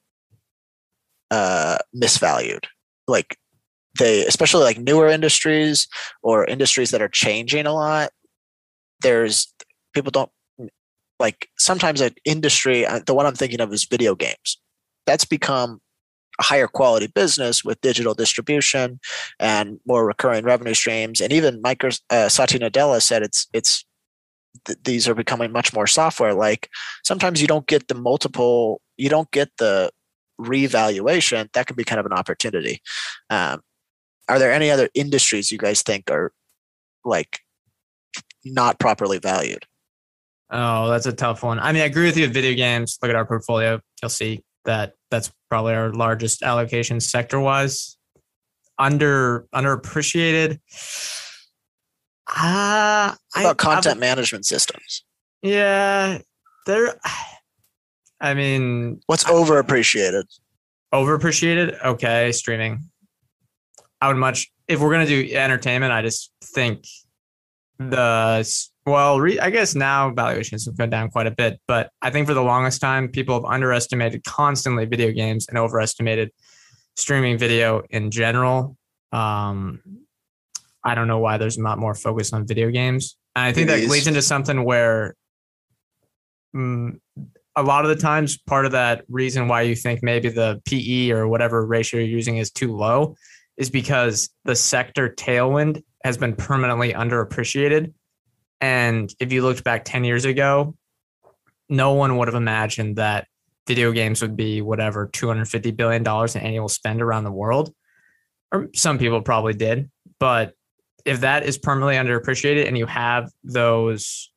[1.30, 2.64] uh misvalued.
[3.06, 3.36] Like
[3.98, 5.86] they especially like newer industries
[6.22, 8.10] or industries that are changing a lot.
[9.02, 9.52] There's
[9.92, 10.30] people don't
[11.20, 14.58] like sometimes an industry uh, the one I'm thinking of is video games.
[15.06, 15.80] That's become
[16.40, 19.00] higher quality business with digital distribution
[19.40, 21.20] and more recurring revenue streams.
[21.20, 23.84] And even Micro, uh, Satya Nadella said it's it's
[24.64, 26.70] th- these are becoming much more software like.
[27.04, 29.90] Sometimes you don't get the multiple, you don't get the
[30.38, 31.48] revaluation.
[31.52, 32.80] That can be kind of an opportunity.
[33.30, 33.60] Um,
[34.28, 36.32] are there any other industries you guys think are
[37.04, 37.40] like
[38.44, 39.64] not properly valued?
[40.50, 41.58] Oh, that's a tough one.
[41.58, 42.98] I mean, I agree with you with video games.
[43.02, 43.80] Look at our portfolio.
[44.02, 47.96] You'll see that that's probably our largest allocation sector wise.
[48.78, 50.60] Under underappreciated.
[52.28, 55.04] Ah, What about content management systems?
[55.42, 56.18] yeah,
[56.66, 56.94] there.
[58.20, 60.24] I mean, What's overappreciated?
[60.92, 61.82] overappreciated.
[61.84, 62.80] Okay, streaming.
[64.00, 65.92] I would much if we're gonna do entertainment.
[65.92, 66.84] I just think
[67.78, 68.42] the
[68.88, 72.26] well, re, I guess now valuations have gone down quite a bit, but I think
[72.26, 76.30] for the longest time, people have underestimated constantly video games and overestimated
[76.96, 78.76] streaming video in general.
[79.12, 79.80] Um,
[80.84, 83.16] I don't know why there's not more focus on video games.
[83.36, 83.90] And I think It that is.
[83.90, 85.14] leads into something where
[86.54, 86.98] mm,
[87.56, 91.10] a lot of the times, part of that reason why you think maybe the PE
[91.10, 93.16] or whatever ratio you're using is too low
[93.56, 97.92] is because the sector tailwind has been permanently underappreciated.
[98.60, 100.74] And if you looked back 10 years ago,
[101.68, 103.26] no one would have imagined that
[103.66, 107.72] video games would be whatever $250 billion in annual spend around the world.
[108.50, 109.90] Or some people probably did.
[110.18, 110.54] But
[111.04, 114.30] if that is permanently underappreciated and you have those,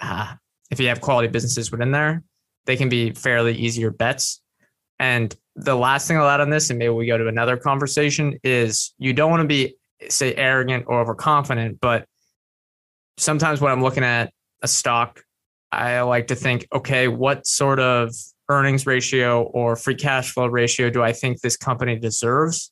[0.00, 0.34] uh,
[0.70, 2.22] if you have quality businesses within there,
[2.66, 4.42] they can be fairly easier bets.
[4.98, 8.38] And the last thing I'll add on this, and maybe we go to another conversation,
[8.42, 9.76] is you don't want to be,
[10.08, 12.06] say, arrogant or overconfident, but
[13.16, 15.22] sometimes when I'm looking at a stock,
[15.72, 18.14] I like to think, okay, what sort of
[18.48, 22.70] earnings ratio or free cash flow ratio do I think this company deserves?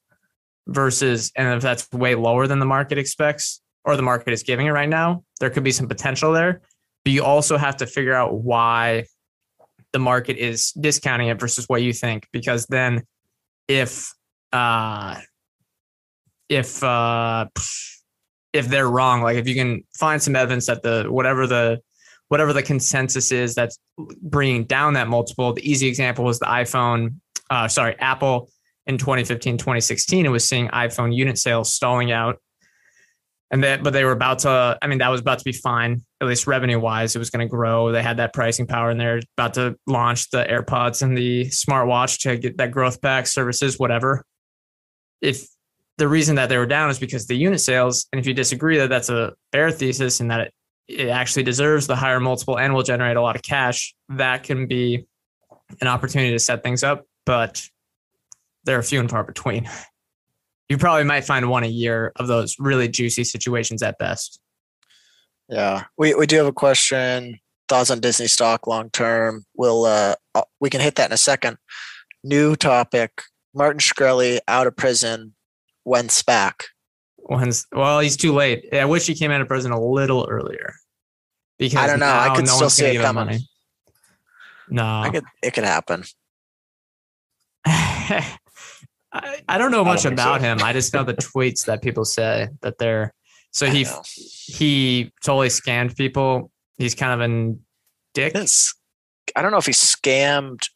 [0.69, 4.69] Versus, and if that's way lower than the market expects or the market is giving
[4.69, 6.61] it right now, there could be some potential there.
[7.05, 9.07] But you also have to figure out why
[9.93, 13.03] the market is discounting it versus what you think, because then
[13.67, 14.13] if
[14.53, 15.17] uh,
[16.49, 17.47] if uh,
[18.53, 21.81] if they're wrong, like if you can find some evidence that the whatever the
[22.33, 23.79] whatever the consensus is that's
[24.23, 25.53] bringing down that multiple.
[25.53, 27.17] The easy example was the iPhone,
[27.51, 28.49] uh, sorry, Apple
[28.87, 30.25] in 2015, 2016.
[30.25, 32.39] It was seeing iPhone unit sales stalling out.
[33.51, 36.01] And that, but they were about to, I mean, that was about to be fine,
[36.23, 37.15] at least revenue wise.
[37.15, 37.93] It was going to grow.
[37.93, 42.21] They had that pricing power and they're about to launch the AirPods and the smartwatch
[42.21, 44.25] to get that growth back, services, whatever.
[45.21, 45.47] If
[46.03, 48.77] the reason that they were down is because the unit sales, and if you disagree
[48.77, 50.55] that that's a fair thesis and that it,
[50.89, 54.67] it actually deserves the higher multiple and will generate a lot of cash, that can
[54.67, 55.07] be
[55.81, 57.07] an opportunity to set things up.
[57.25, 57.63] But
[58.65, 59.71] they're few and far between.
[60.69, 64.41] You probably might find one a year of those really juicy situations at best.
[65.51, 67.41] Yeah, we we do have a question.
[67.69, 69.45] Thoughts on Disney stock long term?
[69.55, 70.15] We'll uh,
[70.61, 71.59] we can hit that in a second.
[72.25, 73.21] New topic:
[73.53, 75.35] Martin Shkreli out of prison,
[75.85, 76.65] went back.
[77.17, 78.67] When's, well, he's too late.
[78.73, 80.75] I wish he came out of prison a little earlier.
[81.59, 82.07] Because I don't know.
[82.07, 83.27] I could no still see it coming.
[83.27, 83.49] money.
[84.69, 86.03] No, I could it could happen.
[87.65, 88.27] I,
[89.49, 90.47] I don't know much don't about so.
[90.47, 90.63] him.
[90.63, 93.13] I just know the tweets that people say that they're
[93.51, 94.03] so I he know.
[94.07, 96.51] he totally scammed people.
[96.79, 97.55] He's kind of a
[98.15, 98.35] dick.
[98.35, 98.75] It's-
[99.37, 100.69] I don't know if he scammed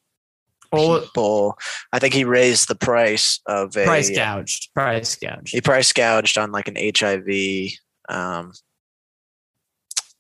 [0.72, 1.58] people.
[1.92, 4.68] I think he raised the price of a price gouged.
[4.74, 5.52] Price gouged.
[5.52, 7.70] he price gouged on like an HIV
[8.08, 8.52] um,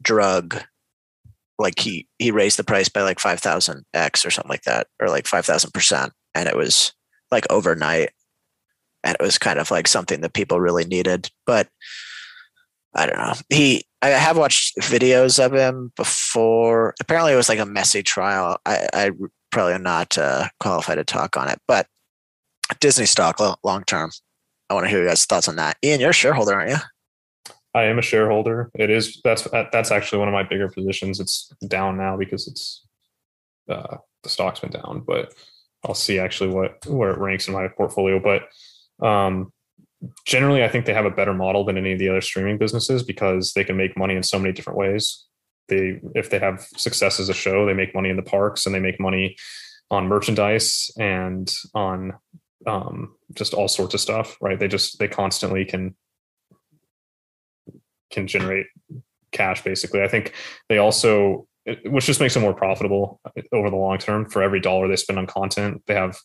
[0.02, 0.62] drug.
[1.58, 4.88] Like he he raised the price by like five thousand x or something like that,
[5.00, 6.92] or like five thousand percent, and it was
[7.30, 8.10] like overnight,
[9.02, 11.30] and it was kind of like something that people really needed.
[11.46, 11.68] But
[12.94, 13.34] I don't know.
[13.48, 16.94] He I have watched videos of him before.
[17.00, 18.58] Apparently, it was like a messy trial.
[18.64, 19.10] I I
[19.56, 21.86] probably not uh, qualified to talk on it, but
[22.78, 24.10] Disney stock long term.
[24.68, 25.78] I want to hear your guys' thoughts on that.
[25.82, 26.76] Ian, you're a shareholder, aren't you?
[27.72, 28.70] I am a shareholder.
[28.74, 31.20] It is that's that's actually one of my bigger positions.
[31.20, 32.84] It's down now because it's
[33.70, 35.32] uh, the stock's been down, but
[35.86, 38.20] I'll see actually what where it ranks in my portfolio.
[38.20, 38.42] But
[39.06, 39.54] um,
[40.26, 43.02] generally, I think they have a better model than any of the other streaming businesses
[43.02, 45.24] because they can make money in so many different ways.
[45.68, 48.74] They if they have success as a show, they make money in the parks and
[48.74, 49.36] they make money
[49.90, 52.14] on merchandise and on
[52.66, 54.36] um, just all sorts of stuff.
[54.40, 54.58] Right?
[54.58, 55.94] They just they constantly can
[58.10, 58.66] can generate
[59.32, 60.32] cash basically i think
[60.68, 61.46] they also
[61.86, 63.20] which just makes them more profitable
[63.52, 66.16] over the long term for every dollar they spend on content they have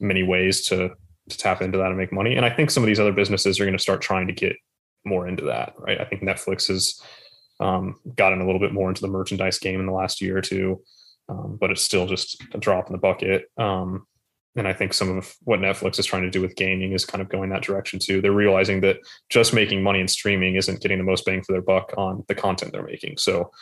[0.00, 0.90] many ways to,
[1.28, 3.58] to tap into that and make money and i think some of these other businesses
[3.58, 4.56] are going to start trying to get
[5.04, 7.00] more into that right i think netflix has
[7.60, 10.42] um, gotten a little bit more into the merchandise game in the last year or
[10.42, 10.80] two
[11.28, 14.06] um, but it's still just a drop in the bucket um,
[14.58, 17.22] and I think some of what Netflix is trying to do with gaming is kind
[17.22, 18.20] of going that direction too.
[18.20, 18.98] They're realizing that
[19.30, 22.34] just making money in streaming isn't getting the most bang for their buck on the
[22.34, 23.18] content they're making.
[23.18, 23.52] So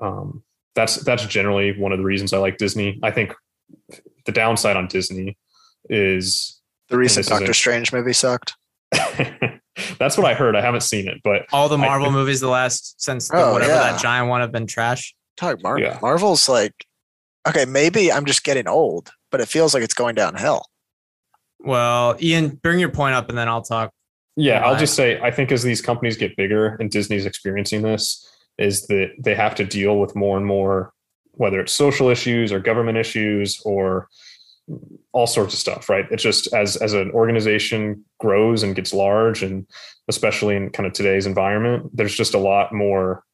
[0.00, 0.42] um,
[0.74, 2.98] that's that's generally one of the reasons I like Disney.
[3.02, 3.34] I think
[4.24, 5.36] the downside on Disney
[5.90, 8.54] is The recent Doctor Strange movie sucked.
[9.98, 10.54] that's what I heard.
[10.56, 13.52] I haven't seen it, but All the Marvel think- movies, the last since the, Oh,
[13.54, 13.92] whatever yeah.
[13.92, 15.14] that giant one have been trash.
[15.36, 15.98] Talk Mar- Yeah.
[16.02, 16.86] Marvel's like
[17.48, 20.64] okay, maybe I'm just getting old, but it feels like it's going downhill.
[21.60, 23.92] Well, Ian, bring your point up and then I'll talk.
[24.36, 24.78] Yeah, I'll Why?
[24.78, 29.12] just say I think as these companies get bigger and Disney's experiencing this, is that
[29.18, 30.92] they have to deal with more and more,
[31.32, 34.08] whether it's social issues or government issues or
[35.12, 36.06] all sorts of stuff, right?
[36.10, 39.66] It's just as as an organization grows and gets large, and
[40.08, 43.24] especially in kind of today's environment, there's just a lot more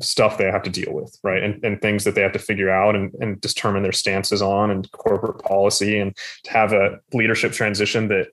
[0.00, 1.42] stuff they have to deal with, right?
[1.42, 4.70] And, and things that they have to figure out and, and determine their stances on
[4.70, 8.28] and corporate policy and to have a leadership transition that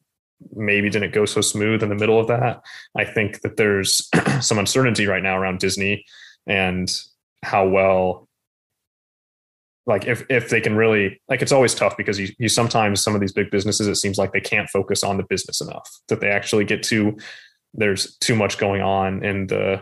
[0.56, 2.62] maybe didn't go so smooth in the middle of that.
[2.98, 4.10] I think that there's
[4.42, 6.06] some uncertainty right now around Disney
[6.48, 6.92] and
[7.44, 8.28] how well
[9.86, 13.16] like if if they can really like it's always tough because you, you sometimes some
[13.16, 16.22] of these big businesses it seems like they can't focus on the business enough that
[16.22, 17.18] they actually get to
[17.74, 19.82] there's too much going on in the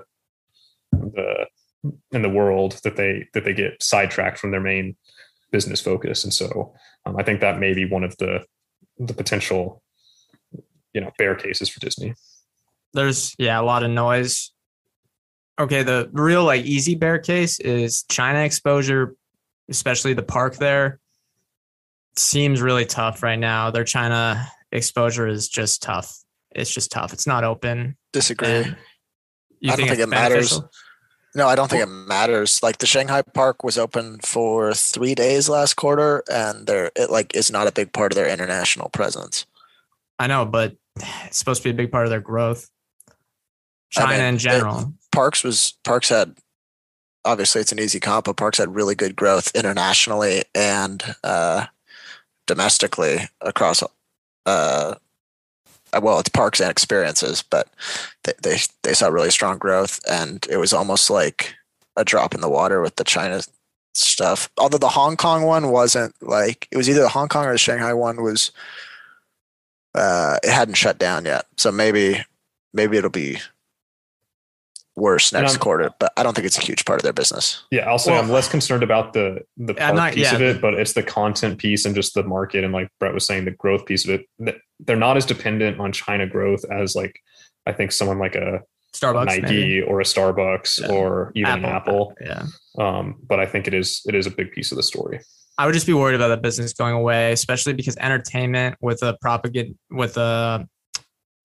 [0.92, 1.46] the
[2.12, 4.96] in the world that they that they get sidetracked from their main
[5.52, 6.74] business focus and so
[7.06, 8.44] um, i think that may be one of the
[8.98, 9.82] the potential
[10.94, 12.14] you know bear cases for disney
[12.94, 14.52] There's yeah, a lot of noise.
[15.60, 19.16] Okay, the real like easy bear case is China exposure,
[19.70, 21.00] especially the park there.
[22.16, 23.72] Seems really tough right now.
[23.72, 26.18] Their China exposure is just tough.
[26.52, 27.14] It's just tough.
[27.14, 27.96] It's not open.
[28.12, 28.48] Disagree.
[29.68, 30.60] I don't think it matters.
[31.36, 32.64] No, I don't think it matters.
[32.64, 37.36] Like the Shanghai park was open for three days last quarter, and there it like
[37.36, 39.46] is not a big part of their international presence.
[40.18, 40.76] I know, but
[41.26, 42.70] it's supposed to be a big part of their growth.
[43.10, 43.14] I
[43.92, 44.94] China mean, in it- general.
[45.12, 46.36] Parks was Parks had
[47.26, 51.66] obviously it's an easy comp, but Parks had really good growth internationally and uh,
[52.48, 53.84] domestically across.
[54.46, 54.96] Uh,
[56.02, 57.68] well, it's Parks and experiences, but
[58.24, 61.56] they, they they saw really strong growth, and it was almost like
[61.96, 63.42] a drop in the water with the China
[63.94, 64.50] stuff.
[64.58, 67.58] Although the Hong Kong one wasn't like it was either the Hong Kong or the
[67.58, 68.52] Shanghai one was.
[69.96, 72.24] Uh, it hadn't shut down yet, so maybe
[72.74, 73.40] maybe it'll be
[75.00, 75.90] worse next quarter.
[76.00, 77.64] But I don't think it's a huge part of their business.
[77.72, 80.36] yeah i'll say Well- i'm less concerned about the the I'm not- piece yeah.
[80.36, 83.26] of it but it's the content piece and just the market and like brett was
[83.26, 87.20] saying the growth piece of it they're not as dependent on china growth as like
[87.66, 88.62] i think someone like a
[88.96, 89.82] Starbucks, Nike maybe.
[89.84, 90.88] or a Starbucks Yeah.
[90.92, 92.16] or even an Apple.
[92.20, 92.48] Yeah.
[92.80, 95.20] Um, but I think it is it is a big piece of the story.
[95.60, 99.16] I would just be worried about that business going away, especially because entertainment with a
[99.22, 100.68] propagate with a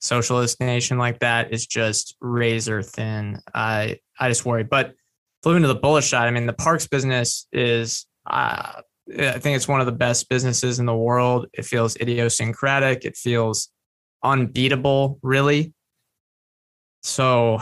[0.05, 3.41] socialist nation like that is just razor thin.
[3.55, 4.63] I I just worry.
[4.63, 4.95] But
[5.43, 8.83] flipping to the bullish side, I mean, the parks business is uh,
[9.19, 11.47] I think it's one of the best businesses in the world.
[11.55, 13.05] It feels idiosyncratic.
[13.05, 13.71] It feels
[14.23, 15.73] unbeatable, really.
[17.03, 17.61] So,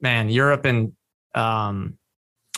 [0.00, 0.92] man, Europe and
[1.34, 1.98] um,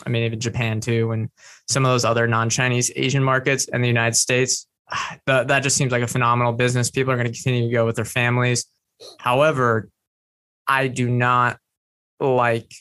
[0.05, 1.29] I mean, even Japan too, and
[1.67, 4.67] some of those other non-Chinese Asian markets and the United States.
[5.27, 6.89] That, that just seems like a phenomenal business.
[6.89, 8.65] People are going to continue to go with their families.
[9.17, 9.89] However,
[10.67, 11.57] I do not
[12.19, 12.71] like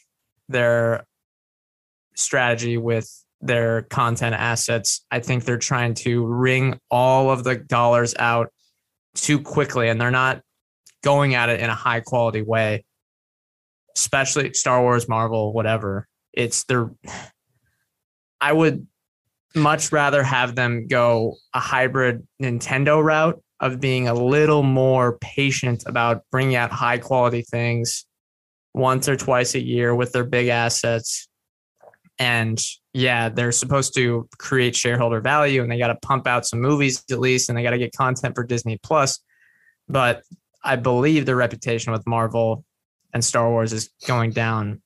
[0.48, 1.06] their
[2.14, 3.08] strategy with
[3.40, 5.04] their content assets.
[5.10, 8.52] I think they're trying to wring all of the dollars out
[9.14, 10.42] too quickly, and they're not
[11.02, 12.84] going at it in a high quality way,
[13.96, 16.06] especially Star Wars, Marvel, whatever.
[16.32, 16.90] It's they're,
[18.40, 18.86] I would
[19.54, 25.84] much rather have them go a hybrid Nintendo route of being a little more patient
[25.86, 28.04] about bringing out high quality things
[28.74, 31.28] once or twice a year with their big assets.
[32.18, 32.60] And
[32.92, 37.04] yeah, they're supposed to create shareholder value and they got to pump out some movies
[37.10, 39.20] at least and they got to get content for Disney Plus.
[39.88, 40.22] But
[40.62, 42.64] I believe their reputation with Marvel
[43.12, 44.82] and Star Wars is going down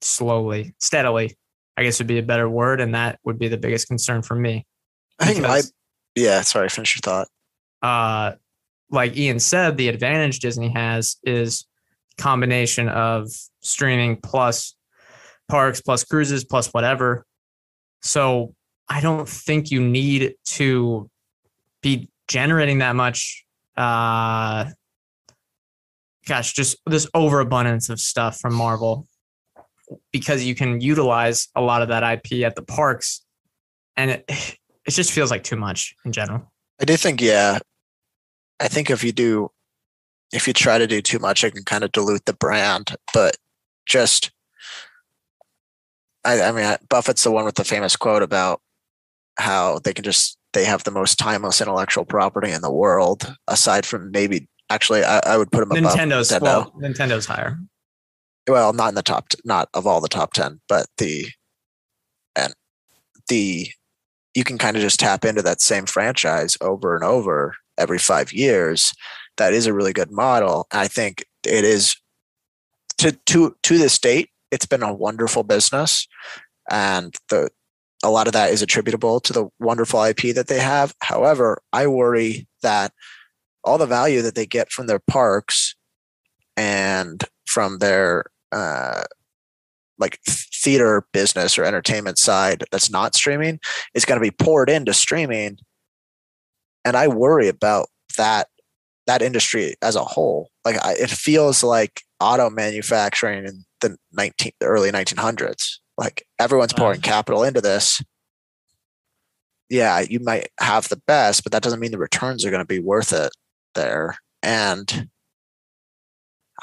[0.00, 1.36] slowly, steadily.
[1.76, 4.34] I guess would be a better word, and that would be the biggest concern for
[4.34, 4.66] me.
[5.18, 5.62] I think my
[6.14, 6.42] yeah.
[6.42, 7.28] Sorry, finish your thought.
[7.82, 8.32] Uh,
[8.90, 11.66] like Ian said, the advantage Disney has is
[12.18, 13.28] combination of
[13.60, 14.76] streaming plus
[15.48, 17.26] parks plus cruises plus whatever.
[18.02, 18.54] So
[18.88, 21.10] I don't think you need to
[21.82, 23.44] be generating that much.
[23.76, 24.70] Uh,
[26.26, 29.08] gosh, just this overabundance of stuff from Marvel
[30.12, 33.24] because you can utilize a lot of that IP at the parks,
[33.96, 34.24] and it
[34.84, 36.52] it just feels like too much in general.
[36.80, 37.58] I do think, yeah.
[38.62, 39.50] I think if you do,
[40.32, 42.94] if you try to do too much, it can kind of dilute the brand.
[43.12, 43.36] But
[43.86, 44.30] just,
[46.24, 48.60] I, I mean, Buffett's the one with the famous quote about
[49.36, 53.84] how they can just they have the most timeless intellectual property in the world, aside
[53.84, 56.42] from maybe actually, I, I would put them above Nintendo's Nintendo.
[56.42, 57.58] well, Nintendo's higher.
[58.48, 61.26] well, not in the top, not of all the top 10, but the,
[62.36, 62.54] and
[63.28, 63.68] the,
[64.34, 68.32] you can kind of just tap into that same franchise over and over every five
[68.32, 68.94] years.
[69.36, 70.66] That is a really good model.
[70.72, 71.96] I think it is
[72.98, 76.06] to, to, to this date, it's been a wonderful business
[76.70, 77.50] and the,
[78.02, 80.94] a lot of that is attributable to the wonderful IP that they have.
[81.00, 82.92] However, I worry that
[83.64, 85.74] all the value that they get from their parks
[86.56, 89.04] and from their uh,
[89.98, 93.60] like theater business or entertainment side that's not streaming
[93.94, 95.58] is going to be poured into streaming
[96.84, 98.48] and i worry about that
[99.06, 100.48] that industry as a whole.
[100.64, 106.72] Like I, it feels like auto manufacturing in the 19 the early 1900s like everyone's
[106.72, 107.02] pouring Wow.
[107.02, 108.00] capital into this.
[109.68, 112.64] Yeah you might have the best but that doesn't mean the returns are going to
[112.66, 113.32] be worth it
[113.74, 114.16] there.
[114.42, 115.08] And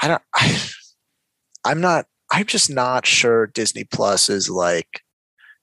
[0.01, 0.59] i don't I,
[1.65, 5.01] i'm not i'm just not sure disney plus is like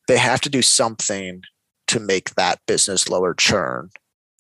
[0.09, 1.43] they have to do something
[1.87, 3.91] to make that business lower churn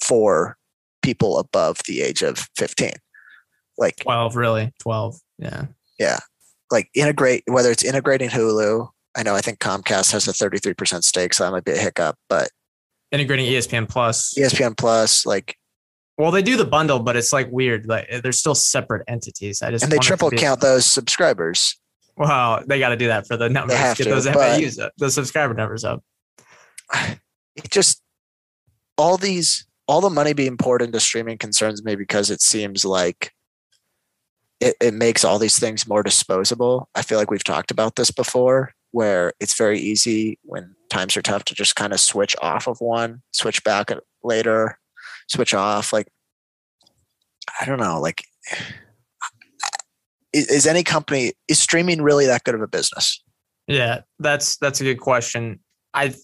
[0.00, 0.56] for
[1.02, 2.92] people above the age of 15
[3.78, 4.72] like 12, really.
[4.80, 5.16] 12.
[5.38, 5.66] Yeah.
[5.98, 6.18] yeah
[6.70, 11.32] like integrate whether it's integrating hulu i know i think comcast has a 33% stake
[11.34, 12.48] so that might be a hiccup but
[13.12, 14.34] Integrating ESPN Plus.
[14.36, 15.56] espn plus like
[16.18, 17.86] Well, they do the bundle, but it's like weird.
[17.86, 19.62] Like they're still separate entities.
[19.62, 21.78] I just and they want it to triple be- count those subscribers
[22.16, 23.76] Well, they got to do that for the numbers.
[23.76, 26.02] have Get to, those FAUs up, the subscriber numbers up.
[26.94, 28.02] it just
[28.98, 33.32] all these all the money being poured into streaming concerns me because it seems like
[34.60, 38.10] it, it makes all these things more disposable i feel like we've talked about this
[38.10, 42.66] before where it's very easy when times are tough to just kind of switch off
[42.66, 43.90] of one switch back
[44.22, 44.78] later
[45.28, 46.08] switch off like
[47.60, 48.24] i don't know like
[50.32, 53.22] is, is any company is streaming really that good of a business
[53.66, 55.60] Yeah, that's that's a good question.
[55.92, 56.14] I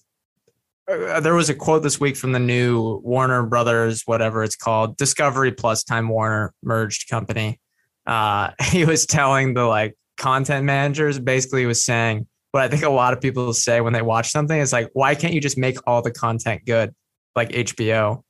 [0.88, 4.96] uh, there was a quote this week from the new Warner Brothers, whatever it's called,
[4.96, 7.60] Discovery Plus Time Warner merged company.
[8.06, 12.82] Uh, he was telling the like content managers, basically, he was saying what I think
[12.82, 15.56] a lot of people say when they watch something is like, why can't you just
[15.56, 16.94] make all the content good,
[17.34, 18.22] like HBO?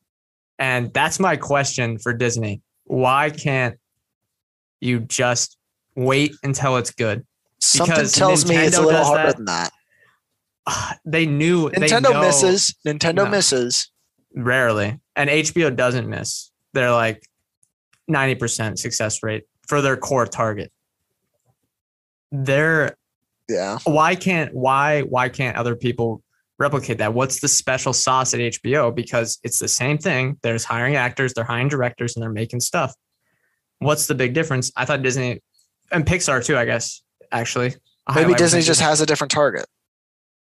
[0.58, 2.62] And that's my question for Disney.
[2.84, 3.78] Why can't
[4.80, 5.56] you just
[5.94, 7.24] wait until it's good.
[7.60, 9.36] Something Because tells me it's a little harder that.
[9.36, 9.72] than that.
[11.04, 12.74] They knew they Nintendo know- misses.
[12.86, 13.28] Nintendo No.
[13.28, 13.90] misses.
[14.34, 16.50] rarely, and HBO doesn't miss.
[16.72, 17.22] They're like
[18.08, 20.72] ninety percent success rate for their core target.
[22.30, 22.96] They're
[23.48, 23.78] Yeah.
[23.84, 26.22] why can't why why can't other people
[26.58, 27.12] replicate that?
[27.14, 28.94] What's the special sauce at HBO?
[28.94, 30.38] Because it's the same thing.
[30.42, 32.94] There's hiring actors, they're hiring directors, and they're making stuff.
[33.80, 34.70] What's the big difference?
[34.76, 35.40] I thought Disney
[35.90, 36.56] and Pixar too.
[36.56, 37.02] I guess
[37.32, 37.74] actually.
[38.14, 39.66] Maybe Disney just has a different target.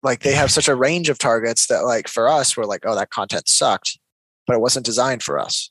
[0.03, 2.95] Like they have such a range of targets that, like, for us, we're like, oh,
[2.95, 3.99] that content sucked,
[4.47, 5.71] but it wasn't designed for us.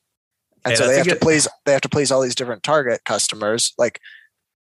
[0.66, 1.48] And Yeah, so they have to good- please.
[1.66, 3.74] They have to please all these different target customers.
[3.78, 4.00] Like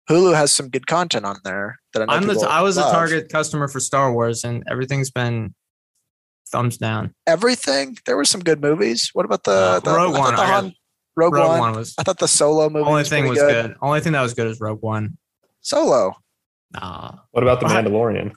[0.09, 2.77] Hulu has some good content on there that I know I'm the people I was
[2.77, 5.53] a target customer for Star Wars, and everything's been
[6.49, 7.13] thumbs down.
[7.27, 7.97] Everything.
[8.05, 9.09] There were some good movies.
[9.11, 10.73] What about the, Uh, the Rogue One, The I got- Han-
[11.17, 11.59] Rogue, Rogue One.
[11.59, 13.65] One was I thought the Solo movie only was thing was good.
[13.71, 13.77] good.
[13.81, 15.17] Only thing that was good is Rogue One.
[15.59, 16.13] Solo.
[16.71, 18.31] Nah, What about the I- Mandalorian?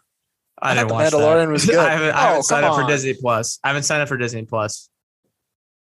[0.63, 1.53] I, I didn't watch Mandalorian that.
[1.53, 1.79] was good.
[1.79, 2.87] I haven't, I Oh, haven't signed come up for.
[2.87, 3.59] Disney Plus.
[3.65, 4.89] I haven't signed up for Disney Plus.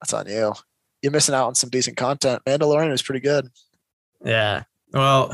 [0.01, 0.53] That's on you.
[1.01, 2.41] You're missing out on some decent content.
[2.47, 3.47] Mandalorian was pretty good.
[4.24, 4.63] Yeah.
[4.91, 5.32] Well,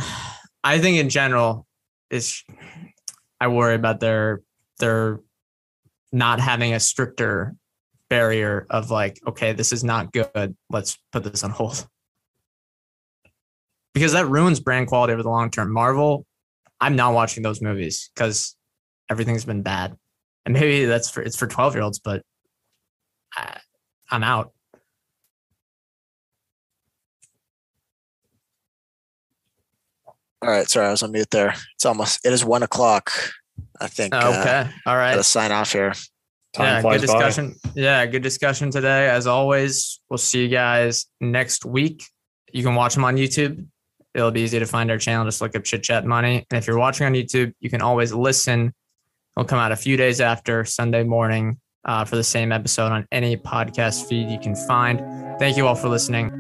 [0.63, 1.65] I think in general,
[2.09, 2.43] is
[3.39, 4.41] I worry about their
[4.79, 5.19] their
[6.11, 7.55] not having a stricter
[8.09, 10.57] barrier of like, okay, this is not good.
[10.69, 11.87] Let's put this on hold.
[13.93, 15.71] Because that ruins brand quality over the long term.
[15.71, 16.25] Marvel,
[16.79, 18.55] I'm not watching those movies because
[19.11, 19.95] everything's been bad.
[20.45, 22.23] And maybe that's for it's for 12 year olds, but
[23.35, 23.59] I,
[24.09, 24.51] I'm out.
[30.41, 31.53] All right, sorry, I was on mute there.
[31.75, 33.11] It's almost it is one o'clock.
[33.79, 34.15] I think.
[34.15, 34.69] Uh, Okay.
[34.87, 35.11] All right.
[35.11, 35.93] gotta sign off here.
[36.53, 37.13] Time yeah, flies good by.
[37.13, 37.55] discussion.
[37.75, 39.07] Yeah, good discussion today.
[39.09, 42.03] As always, we'll see you guys next week.
[42.51, 43.65] You can watch them on YouTube.
[44.13, 45.23] It'll be easy to find our channel.
[45.25, 46.45] Just look up Chit Chat Money.
[46.51, 48.73] And if you're watching on YouTube, you can always listen.
[49.37, 53.07] It'll come out a few days after Sunday morning uh, for the same episode on
[53.11, 54.99] any podcast feed you can find.
[55.39, 56.31] Thank you all for listening.